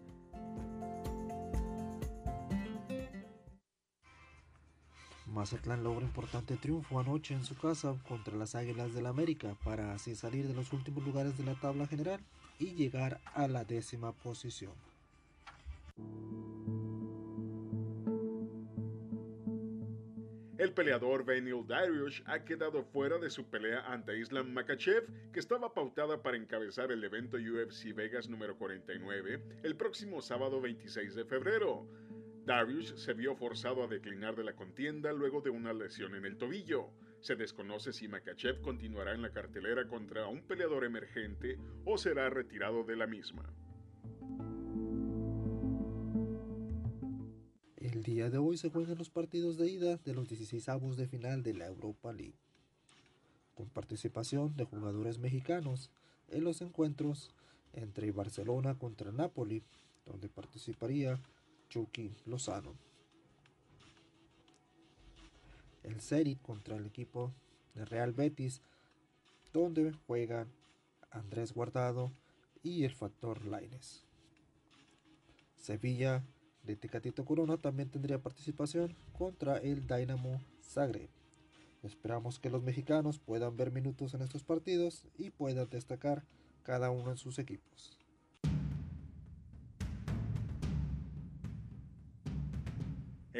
Mazatlán 5.32 5.82
logra 5.82 6.04
importante 6.04 6.56
triunfo 6.56 7.00
anoche 7.00 7.32
en 7.32 7.44
su 7.44 7.56
casa 7.56 7.96
contra 8.06 8.36
las 8.36 8.54
Águilas 8.54 8.92
del 8.92 9.06
América 9.06 9.56
para 9.64 9.94
así 9.94 10.14
salir 10.14 10.46
de 10.46 10.54
los 10.54 10.72
últimos 10.74 11.04
lugares 11.04 11.38
de 11.38 11.44
la 11.44 11.54
tabla 11.54 11.86
general 11.86 12.20
y 12.58 12.74
llegar 12.74 13.18
a 13.34 13.48
la 13.48 13.64
décima 13.64 14.12
posición. 14.12 14.72
El 20.58 20.72
peleador 20.74 21.24
Benil 21.24 21.66
Dariush 21.66 22.22
ha 22.26 22.44
quedado 22.44 22.84
fuera 22.84 23.18
de 23.18 23.30
su 23.30 23.46
pelea 23.46 23.80
ante 23.92 24.16
Islam 24.18 24.52
Makachev, 24.52 25.32
que 25.32 25.40
estaba 25.40 25.72
pautada 25.74 26.22
para 26.22 26.36
encabezar 26.36 26.92
el 26.92 27.02
evento 27.02 27.36
UFC 27.36 27.94
Vegas 27.94 28.28
número 28.28 28.56
49 28.56 29.42
el 29.64 29.76
próximo 29.76 30.22
sábado 30.22 30.60
26 30.60 31.14
de 31.14 31.24
febrero. 31.24 31.88
Dariush 32.44 32.96
se 32.96 33.14
vio 33.14 33.36
forzado 33.36 33.84
a 33.84 33.86
declinar 33.86 34.34
de 34.34 34.42
la 34.42 34.54
contienda 34.54 35.12
luego 35.12 35.40
de 35.40 35.50
una 35.50 35.72
lesión 35.72 36.16
en 36.16 36.24
el 36.24 36.36
tobillo. 36.36 36.88
Se 37.20 37.36
desconoce 37.36 37.92
si 37.92 38.08
Makachev 38.08 38.60
continuará 38.60 39.14
en 39.14 39.22
la 39.22 39.30
cartelera 39.30 39.86
contra 39.86 40.26
un 40.26 40.42
peleador 40.42 40.84
emergente 40.84 41.56
o 41.84 41.96
será 41.96 42.30
retirado 42.30 42.82
de 42.82 42.96
la 42.96 43.06
misma. 43.06 43.48
El 47.76 48.02
día 48.02 48.28
de 48.28 48.38
hoy 48.38 48.56
se 48.56 48.70
juegan 48.70 48.98
los 48.98 49.10
partidos 49.10 49.56
de 49.56 49.70
ida 49.70 49.98
de 49.98 50.12
los 50.12 50.28
16 50.28 50.68
avos 50.68 50.96
de 50.96 51.06
final 51.06 51.44
de 51.44 51.54
la 51.54 51.66
Europa 51.66 52.12
League, 52.12 52.38
con 53.54 53.68
participación 53.68 54.56
de 54.56 54.64
jugadores 54.64 55.18
mexicanos 55.18 55.90
en 56.28 56.42
los 56.42 56.60
encuentros 56.60 57.30
entre 57.72 58.10
Barcelona 58.10 58.76
contra 58.76 59.12
Napoli, 59.12 59.62
donde 60.06 60.28
participaría 60.28 61.20
Chucky 61.72 62.14
Lozano. 62.26 62.74
El 65.82 66.02
Serie 66.02 66.36
contra 66.42 66.76
el 66.76 66.84
equipo 66.84 67.32
de 67.74 67.86
Real 67.86 68.12
Betis, 68.12 68.60
donde 69.54 69.94
juegan 70.06 70.52
Andrés 71.10 71.54
Guardado 71.54 72.12
y 72.62 72.84
el 72.84 72.94
Factor 72.94 73.46
Laines. 73.46 74.04
Sevilla 75.56 76.22
de 76.62 76.76
Tecatito 76.76 77.24
Corona 77.24 77.56
también 77.56 77.88
tendría 77.88 78.20
participación 78.20 78.94
contra 79.16 79.56
el 79.56 79.86
Dynamo 79.86 80.42
Zagreb. 80.62 81.08
Esperamos 81.82 82.38
que 82.38 82.50
los 82.50 82.62
mexicanos 82.62 83.18
puedan 83.18 83.56
ver 83.56 83.72
minutos 83.72 84.12
en 84.12 84.20
estos 84.20 84.44
partidos 84.44 85.06
y 85.16 85.30
puedan 85.30 85.70
destacar 85.70 86.22
cada 86.64 86.90
uno 86.90 87.12
en 87.12 87.16
sus 87.16 87.38
equipos. 87.38 88.01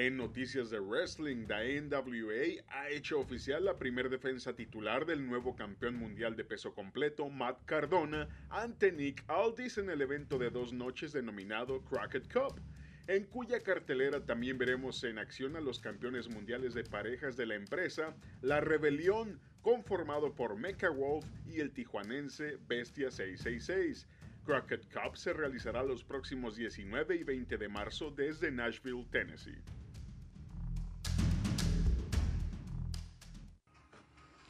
En 0.05 0.16
noticias 0.16 0.68
de 0.68 0.80
wrestling, 0.80 1.46
la 1.46 1.62
NWA 1.62 2.64
ha 2.70 2.90
hecho 2.90 3.20
oficial 3.20 3.64
la 3.64 3.78
primera 3.78 4.09
defensa 4.09 4.53
titular 4.53 5.07
del 5.07 5.24
nuevo 5.24 5.55
campeón 5.55 5.94
mundial 5.94 6.34
de 6.34 6.42
peso 6.42 6.74
completo, 6.74 7.30
Matt 7.30 7.64
Cardona, 7.66 8.28
ante 8.50 8.90
Nick 8.90 9.22
Aldis 9.28 9.78
en 9.78 9.90
el 9.90 10.03
evento 10.03 10.38
de 10.38 10.50
dos 10.50 10.72
noches 10.72 11.12
denominado 11.12 11.82
Crockett 11.82 12.26
Cup 12.32 12.61
en 13.07 13.26
cuya 13.26 13.61
cartelera 13.61 14.26
también 14.26 14.59
veremos 14.59 15.05
en 15.05 15.20
acción 15.20 15.55
a 15.55 15.61
los 15.61 15.78
campeones 15.78 16.28
mundiales 16.28 16.74
de 16.74 16.82
parejas 16.82 17.36
de 17.36 17.46
la 17.46 17.55
empresa, 17.55 18.12
La 18.40 18.61
Rebelión, 18.61 19.38
conformado 19.61 20.34
por 20.34 20.57
Mecha 20.57 20.90
Wolf 20.90 21.24
y 21.46 21.61
el 21.61 21.70
tijuanense 21.70 22.59
Bestia 22.66 23.12
666. 23.12 24.09
Crockett 24.44 24.84
Cup 24.92 25.16
se 25.16 25.32
realizará 25.32 25.84
los 25.84 26.03
próximos 26.03 26.57
19 26.57 27.14
y 27.14 27.22
20 27.22 27.57
de 27.57 27.68
marzo 27.68 28.11
desde 28.11 28.50
Nashville, 28.50 29.07
Tennessee. 29.12 29.62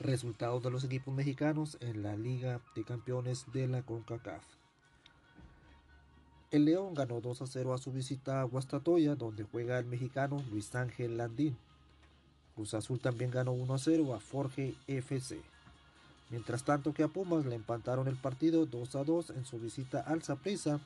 Resultados 0.03 0.61
de 0.65 0.71
los 0.73 0.83
equipos 0.83 1.15
mexicanos 1.15 1.79
en 1.81 2.03
la 2.03 2.17
Liga 2.17 2.61
de 2.75 2.83
Campeones 2.83 3.45
de 3.53 3.69
la 3.69 3.83
CONCACAF. 3.83 4.43
El 6.51 6.65
León 6.65 6.93
ganó 6.95 7.21
2 7.21 7.43
a 7.43 7.47
0 7.47 7.73
a 7.73 7.79
su 7.79 7.93
visita 7.93 8.41
a 8.41 8.45
Guastatoya, 8.45 9.15
donde 9.15 9.45
juega 9.45 9.79
el 9.79 9.87
mexicano 9.87 10.43
Luis 10.51 10.75
Ángel 10.75 11.19
Landín. 11.19 11.57
Cruz 12.57 12.75
Azul 12.75 12.99
también 12.99 13.31
ganó 13.31 13.53
1 13.53 13.75
a 13.75 13.79
0 13.79 14.13
a 14.13 14.19
Forge 14.19 14.75
FC. 14.89 15.41
Mientras 16.31 16.65
tanto 16.65 16.93
que 16.93 17.05
a 17.05 17.09
Pumas 17.09 17.47
le 17.47 17.55
empataron 17.55 18.09
el 18.09 18.17
partido 18.17 18.67
2 18.67 18.97
a 18.97 19.05
2 19.05 19.31
en 19.31 19.45
su 19.45 19.61
visita 19.61 20.01
al 20.01 20.25
Zaprisa. 20.25 20.81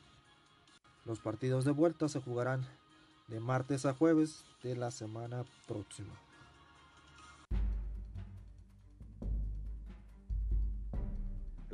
Los 1.05 1.19
partidos 1.21 1.65
de 1.65 1.71
vuelta 1.71 2.07
se 2.07 2.21
jugarán 2.21 2.67
de 3.29 3.39
martes 3.39 3.87
a 3.87 3.95
jueves 3.95 4.45
de 4.61 4.75
la 4.75 4.91
semana 4.91 5.43
próxima. 5.65 6.13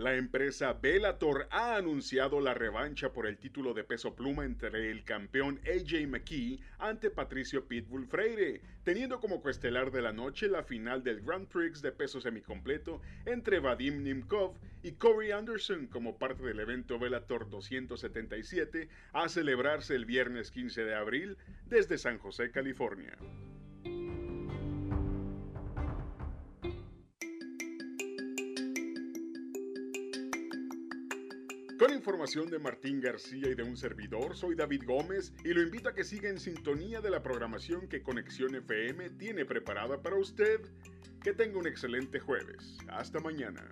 La 0.03 0.15
empresa 0.15 0.73
Bellator 0.73 1.47
ha 1.49 1.77
anunciado 1.77 2.41
la 2.41 2.53
revancha 2.53 3.13
por 3.13 3.25
el 3.25 3.37
título 3.37 3.73
de 3.73 3.85
peso 3.85 4.13
pluma 4.13 4.43
entre 4.43 4.91
el 4.91 5.05
campeón 5.05 5.61
AJ 5.63 6.09
McKee 6.09 6.59
ante 6.77 7.09
Patricio 7.09 7.69
Pitbull 7.69 8.05
Freire, 8.05 8.59
teniendo 8.83 9.21
como 9.21 9.41
cuestelar 9.41 9.91
de 9.91 10.01
la 10.01 10.11
noche 10.11 10.49
la 10.49 10.63
final 10.63 11.05
del 11.05 11.21
Grand 11.21 11.47
Prix 11.47 11.81
de 11.81 11.93
peso 11.93 12.19
semicompleto 12.19 12.99
entre 13.25 13.61
Vadim 13.61 14.03
Nimkov 14.03 14.57
y 14.83 14.91
Corey 14.91 15.31
Anderson 15.31 15.87
como 15.87 16.17
parte 16.17 16.43
del 16.43 16.59
evento 16.59 16.99
Bellator 16.99 17.49
277 17.49 18.89
a 19.13 19.29
celebrarse 19.29 19.95
el 19.95 20.03
viernes 20.03 20.51
15 20.51 20.83
de 20.83 20.95
abril 20.95 21.37
desde 21.67 21.97
San 21.97 22.17
José, 22.17 22.51
California. 22.51 23.17
Con 31.83 31.93
información 31.93 32.49
de 32.49 32.59
Martín 32.59 33.01
García 33.01 33.49
y 33.49 33.55
de 33.55 33.63
un 33.63 33.75
servidor, 33.75 34.37
soy 34.37 34.55
David 34.55 34.83
Gómez 34.87 35.33
y 35.43 35.49
lo 35.49 35.61
invito 35.61 35.89
a 35.89 35.93
que 35.93 36.05
siga 36.05 36.29
en 36.29 36.39
sintonía 36.39 37.01
de 37.01 37.09
la 37.09 37.21
programación 37.21 37.89
que 37.89 38.01
Conexión 38.01 38.55
FM 38.55 39.09
tiene 39.09 39.43
preparada 39.43 40.01
para 40.01 40.15
usted. 40.15 40.61
Que 41.21 41.33
tenga 41.33 41.59
un 41.59 41.67
excelente 41.67 42.21
jueves. 42.21 42.77
Hasta 42.87 43.19
mañana. 43.19 43.69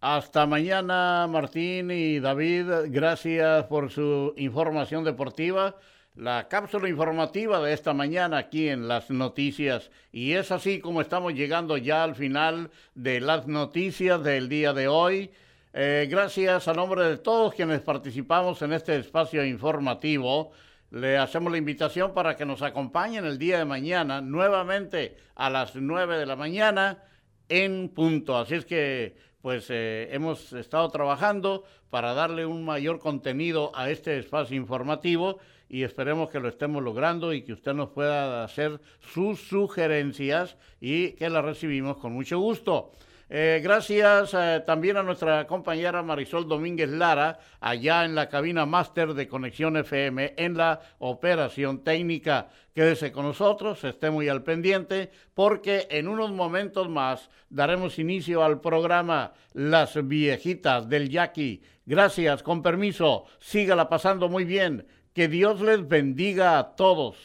Hasta 0.00 0.46
mañana, 0.46 1.26
Martín 1.28 1.90
y 1.90 2.20
David. 2.20 2.66
Gracias 2.90 3.64
por 3.64 3.90
su 3.90 4.34
información 4.36 5.02
deportiva 5.02 5.76
la 6.14 6.46
cápsula 6.48 6.88
informativa 6.88 7.60
de 7.60 7.72
esta 7.72 7.94
mañana 7.94 8.38
aquí 8.38 8.68
en 8.68 8.86
las 8.86 9.10
noticias. 9.10 9.90
Y 10.12 10.32
es 10.32 10.50
así 10.50 10.80
como 10.80 11.00
estamos 11.00 11.32
llegando 11.32 11.76
ya 11.76 12.04
al 12.04 12.14
final 12.14 12.70
de 12.94 13.20
las 13.20 13.46
noticias 13.46 14.22
del 14.22 14.48
día 14.48 14.72
de 14.72 14.88
hoy. 14.88 15.30
Eh, 15.72 16.06
gracias 16.10 16.68
a 16.68 16.74
nombre 16.74 17.04
de 17.04 17.16
todos 17.16 17.54
quienes 17.54 17.80
participamos 17.80 18.60
en 18.60 18.74
este 18.74 18.96
espacio 18.96 19.44
informativo. 19.44 20.52
Le 20.90 21.16
hacemos 21.16 21.50
la 21.50 21.56
invitación 21.56 22.12
para 22.12 22.36
que 22.36 22.44
nos 22.44 22.60
acompañen 22.60 23.24
el 23.24 23.38
día 23.38 23.58
de 23.58 23.64
mañana, 23.64 24.20
nuevamente 24.20 25.16
a 25.34 25.48
las 25.48 25.74
nueve 25.76 26.18
de 26.18 26.26
la 26.26 26.36
mañana 26.36 27.04
en 27.48 27.88
punto. 27.88 28.36
Así 28.36 28.56
es 28.56 28.66
que, 28.66 29.16
pues, 29.40 29.68
eh, 29.70 30.10
hemos 30.12 30.52
estado 30.52 30.90
trabajando 30.90 31.64
para 31.88 32.12
darle 32.12 32.44
un 32.44 32.66
mayor 32.66 32.98
contenido 32.98 33.72
a 33.74 33.88
este 33.88 34.18
espacio 34.18 34.54
informativo 34.54 35.38
y 35.72 35.84
esperemos 35.84 36.30
que 36.30 36.38
lo 36.38 36.48
estemos 36.48 36.82
logrando 36.82 37.32
y 37.32 37.42
que 37.42 37.54
usted 37.54 37.72
nos 37.72 37.88
pueda 37.88 38.44
hacer 38.44 38.78
sus 39.00 39.40
sugerencias 39.40 40.58
y 40.82 41.12
que 41.12 41.30
las 41.30 41.42
recibimos 41.42 41.96
con 41.96 42.12
mucho 42.12 42.38
gusto. 42.38 42.92
Eh, 43.30 43.62
gracias 43.64 44.34
eh, 44.34 44.62
también 44.66 44.98
a 44.98 45.02
nuestra 45.02 45.46
compañera 45.46 46.02
Marisol 46.02 46.46
Domínguez 46.46 46.90
Lara, 46.90 47.38
allá 47.58 48.04
en 48.04 48.14
la 48.14 48.28
cabina 48.28 48.66
máster 48.66 49.14
de 49.14 49.26
Conexión 49.26 49.78
FM, 49.78 50.34
en 50.36 50.58
la 50.58 50.80
operación 50.98 51.82
técnica. 51.82 52.50
Quédese 52.74 53.10
con 53.10 53.24
nosotros, 53.24 53.82
esté 53.84 54.10
muy 54.10 54.28
al 54.28 54.42
pendiente, 54.42 55.10
porque 55.32 55.86
en 55.90 56.08
unos 56.08 56.32
momentos 56.32 56.90
más 56.90 57.30
daremos 57.48 57.98
inicio 57.98 58.44
al 58.44 58.60
programa 58.60 59.32
Las 59.54 60.06
Viejitas 60.06 60.86
del 60.90 61.08
Yaqui. 61.08 61.62
Gracias, 61.86 62.42
con 62.42 62.62
permiso, 62.62 63.24
sígala 63.40 63.88
pasando 63.88 64.28
muy 64.28 64.44
bien. 64.44 64.86
Que 65.14 65.28
Dios 65.28 65.60
les 65.60 65.86
bendiga 65.86 66.58
a 66.58 66.74
todos 66.74 67.16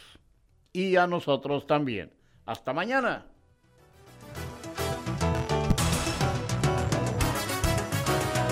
y 0.74 0.98
a 0.98 1.08
nosotros 1.08 1.68
también. 1.68 2.14
Hasta 2.46 2.74
mañana. 2.74 3.26